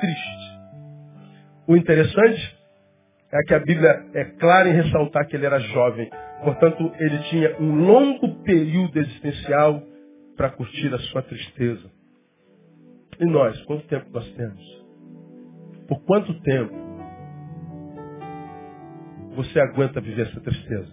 [0.01, 0.43] Triste.
[1.67, 2.59] O interessante
[3.33, 6.11] é que a Bíblia é clara em ressaltar que ele era jovem.
[6.45, 9.83] Portanto, ele tinha um longo período existencial
[10.37, 11.91] para curtir a sua tristeza.
[13.19, 14.83] E nós, quanto tempo nós temos?
[15.89, 16.75] Por quanto tempo
[19.35, 20.93] você aguenta viver essa tristeza?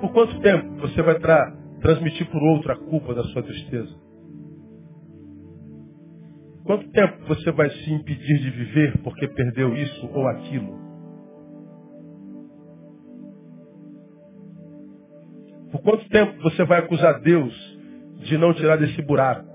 [0.00, 3.94] Por quanto tempo você vai tra transmitir por outro a culpa da sua tristeza?
[6.64, 10.78] Quanto tempo você vai se impedir de viver porque perdeu isso ou aquilo?
[15.72, 17.54] Por quanto tempo você vai acusar Deus
[18.18, 19.48] de não tirar desse buraco?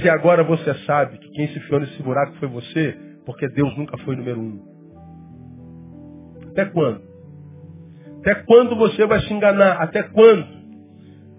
[0.00, 2.92] Se agora você sabe que quem se enfiou nesse buraco foi você,
[3.24, 4.62] porque Deus nunca foi número um.
[6.50, 7.07] Até quando?
[8.20, 9.80] Até quando você vai se enganar?
[9.82, 10.46] Até quando?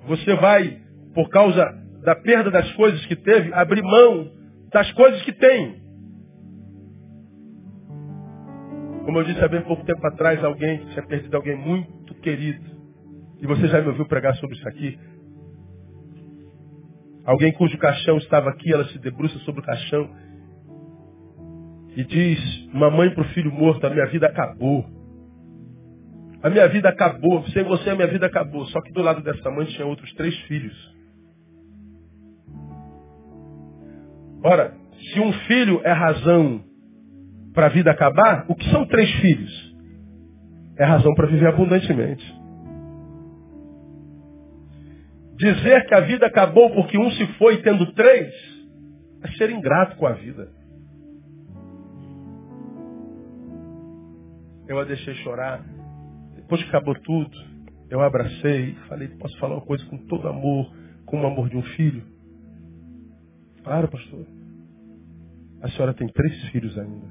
[0.08, 0.82] Você vai,
[1.14, 1.66] por causa
[2.04, 4.32] da perda das coisas que teve, abrir mão
[4.72, 5.82] das coisas que tem.
[9.06, 12.64] Como eu disse há bem pouco tempo atrás, alguém tinha perdido alguém muito querido.
[13.42, 15.00] E você já me ouviu pregar sobre isso aqui.
[17.26, 20.10] Alguém cujo caixão estava aqui, ela se debruça sobre o caixão
[21.96, 24.86] e diz, uma mãe para o filho morto, a minha vida acabou.
[26.42, 28.66] A minha vida acabou, sem você a minha vida acabou.
[28.68, 31.00] Só que do lado dessa mãe tinha outros três filhos.
[34.44, 34.74] Ora,
[35.12, 36.64] se um filho é razão
[37.54, 39.76] para a vida acabar, o que são três filhos?
[40.78, 42.40] É razão para viver abundantemente.
[45.36, 48.34] Dizer que a vida acabou porque um se foi tendo três
[49.24, 50.50] é ser ingrato com a vida.
[54.68, 55.64] Eu a deixei chorar.
[56.50, 57.38] Depois que acabou tudo,
[57.92, 60.74] eu abracei e falei, posso falar uma coisa com todo amor,
[61.06, 62.02] com o amor de um filho?
[63.64, 64.26] Claro, pastor.
[65.62, 67.06] A senhora tem três filhos ainda.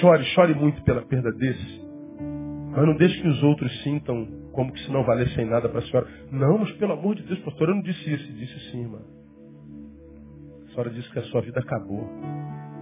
[0.00, 1.84] Chore, chore muito pela perda desse.
[2.70, 5.82] Mas não deixe que os outros sintam como que se não valessem nada para a
[5.82, 6.08] senhora.
[6.32, 8.32] Não, mas pelo amor de Deus, pastor, eu não disse isso.
[8.32, 9.02] Disse sim, irmã.
[10.64, 12.08] A senhora disse que a sua vida acabou.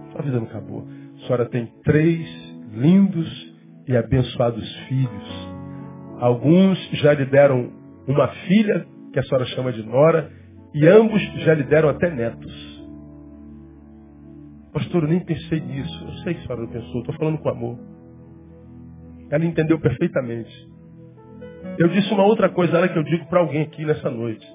[0.07, 0.87] A sua vida não acabou.
[1.17, 2.25] A senhora tem três
[2.71, 3.52] lindos
[3.87, 5.53] e abençoados filhos.
[6.19, 7.71] Alguns já lhe deram
[8.07, 10.31] uma filha, que a senhora chama de Nora,
[10.73, 12.73] e ambos já lhe deram até netos.
[14.73, 16.03] Pastor, eu nem pensei nisso.
[16.03, 17.79] Eu sei que a senhora não pensou, estou falando com amor.
[19.29, 20.51] Ela entendeu perfeitamente.
[21.77, 24.45] Eu disse uma outra coisa ela que eu digo para alguém aqui nessa noite.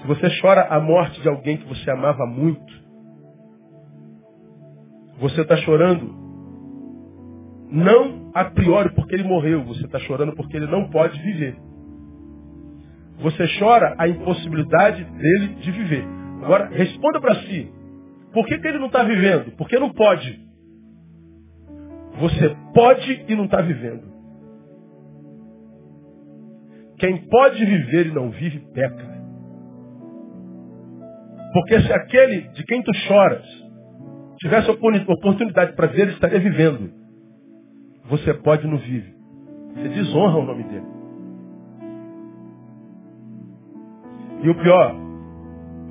[0.00, 2.72] Se você chora a morte de alguém que você amava muito,
[5.18, 6.25] você está chorando
[7.70, 11.56] não a priori porque ele morreu, você está chorando porque ele não pode viver.
[13.18, 16.04] Você chora a impossibilidade dele de viver.
[16.42, 17.72] Agora, responda para si.
[18.32, 19.52] Por que, que ele não está vivendo?
[19.56, 20.38] Porque não pode.
[22.20, 24.14] Você pode e não está vivendo.
[26.98, 29.16] Quem pode viver e não vive, peca.
[31.52, 33.44] Porque se aquele de quem tu choras
[34.38, 37.05] tivesse oportunidade para ver, ele estaria vivendo.
[38.08, 39.14] Você pode não vive.
[39.74, 40.86] Você desonra o nome dele.
[44.42, 44.94] E o pior,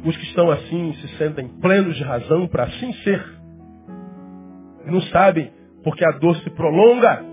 [0.05, 3.23] os que estão assim se sentem plenos de razão para assim ser.
[4.85, 5.51] Não sabem
[5.83, 7.23] porque a dor se prolonga.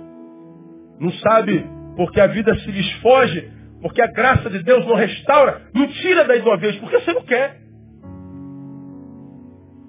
[0.99, 1.67] Não sabe
[1.97, 3.53] porque a vida se lhes foge
[3.83, 7.13] porque a graça de Deus não restaura, não tira daí de uma vez, porque você
[7.13, 7.61] não quer.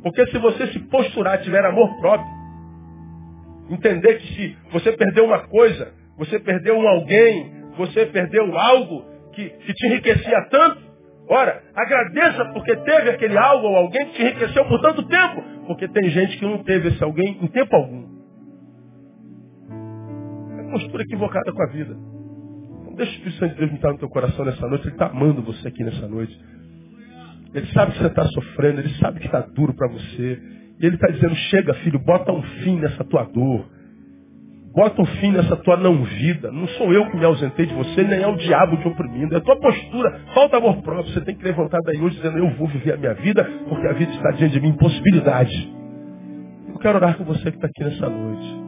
[0.02, 2.28] Porque se você se posturar, tiver amor próprio,
[3.74, 9.49] entender que se você perdeu uma coisa, você perdeu um alguém, você perdeu algo que,
[9.49, 10.82] que te enriquecia tanto,
[11.30, 15.88] ora, agradeça porque teve aquele algo ou alguém que te enriqueceu por tanto tempo, porque
[15.88, 18.13] tem gente que não teve esse alguém em tempo algum.
[20.59, 21.95] É postura equivocada com a vida.
[22.95, 24.86] Deixa o Espírito Santo de Deus entrar no teu coração nessa noite.
[24.86, 26.39] Ele está amando você aqui nessa noite.
[27.53, 30.41] Ele sabe que você está sofrendo, ele sabe que está duro para você.
[30.84, 33.65] E ele está dizendo, chega filho, bota um fim nessa tua dor.
[34.75, 36.51] Bota um fim nessa tua não vida.
[36.51, 39.34] Não sou eu que me ausentei de você, nem é o diabo te oprimindo.
[39.34, 40.19] É a tua postura.
[40.34, 41.13] Falta amor próprio.
[41.13, 43.93] Você tem que levantar daí hoje dizendo, eu vou viver a minha vida, porque a
[43.93, 44.69] vida está diante de mim.
[44.71, 45.73] Impossibilidade.
[46.67, 48.63] Eu quero orar com você que está aqui nessa noite.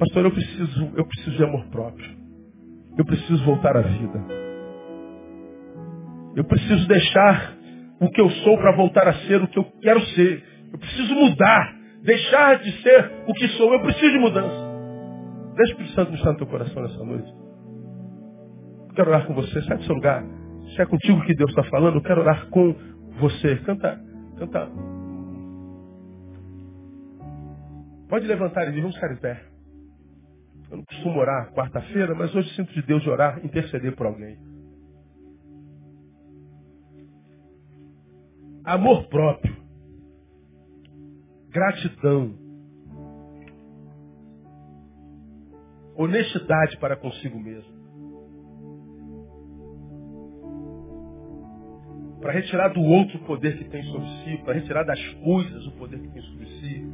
[0.00, 2.10] Pastor, eu preciso, eu preciso de amor próprio.
[2.98, 4.20] Eu preciso voltar à vida.
[6.34, 7.62] Eu preciso deixar
[8.00, 10.42] o que eu sou para voltar a ser o que eu quero ser.
[10.72, 11.74] Eu preciso mudar.
[12.02, 13.72] Deixar de ser o que sou.
[13.72, 14.74] Eu preciso de mudança.
[15.56, 17.32] Deixa o Espírito Santo estar no teu coração nessa noite.
[18.88, 19.62] Eu quero orar com você.
[19.62, 20.24] Sai do seu lugar.
[20.74, 22.74] Se é contigo que Deus está falando, eu quero orar com
[23.20, 23.56] você.
[23.56, 24.00] Canta,
[24.38, 24.68] canta.
[28.08, 29.40] Pode levantar e vamos ficar em pé.
[30.70, 34.36] Eu não costumo orar quarta-feira, mas hoje sinto de Deus de orar, interceder por alguém.
[38.64, 39.54] Amor próprio.
[41.50, 42.34] Gratidão.
[45.96, 47.74] Honestidade para consigo mesmo.
[52.24, 55.72] para retirar do outro o poder que tem sobre si, para retirar das coisas o
[55.72, 56.90] poder que tem sobre si.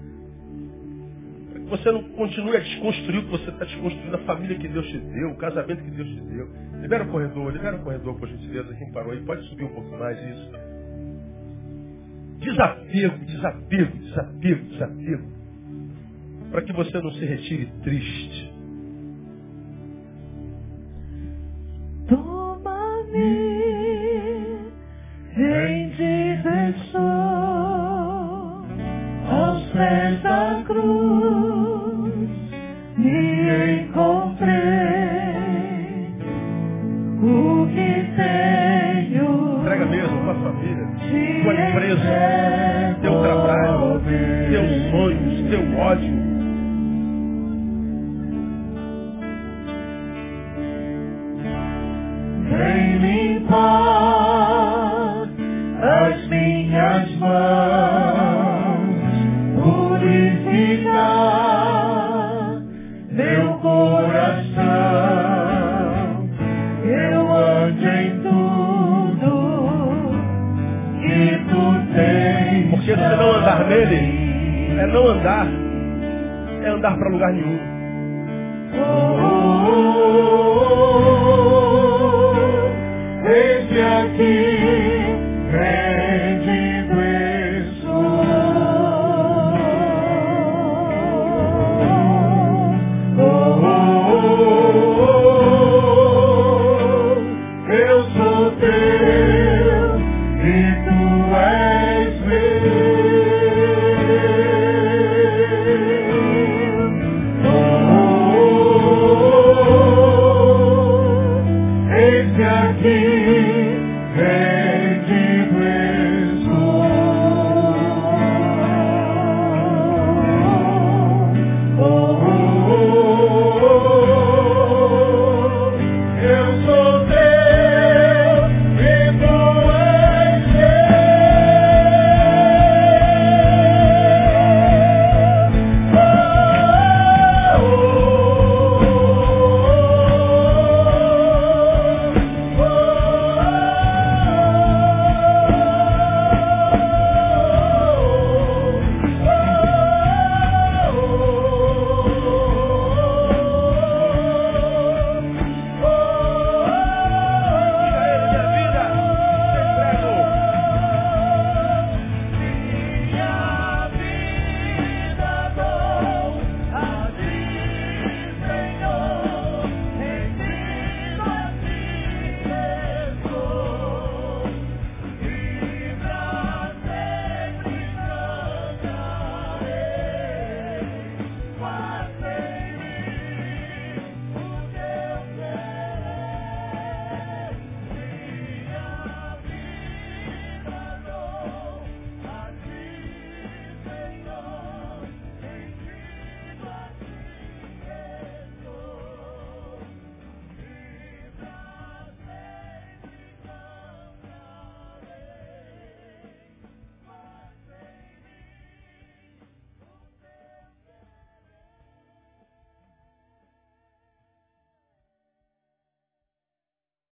[1.48, 4.66] Para que você não continue a desconstruir o que você está desconstruindo, a família que
[4.66, 6.48] Deus te deu, o casamento que Deus te deu.
[6.80, 9.96] Libera o corredor, libera o corredor, por gentileza, quem parou aí, pode subir um pouco
[9.96, 10.50] mais isso.
[12.40, 15.24] Desapego, desapego, desapego, desapego.
[16.50, 18.29] Para que você não se retire triste.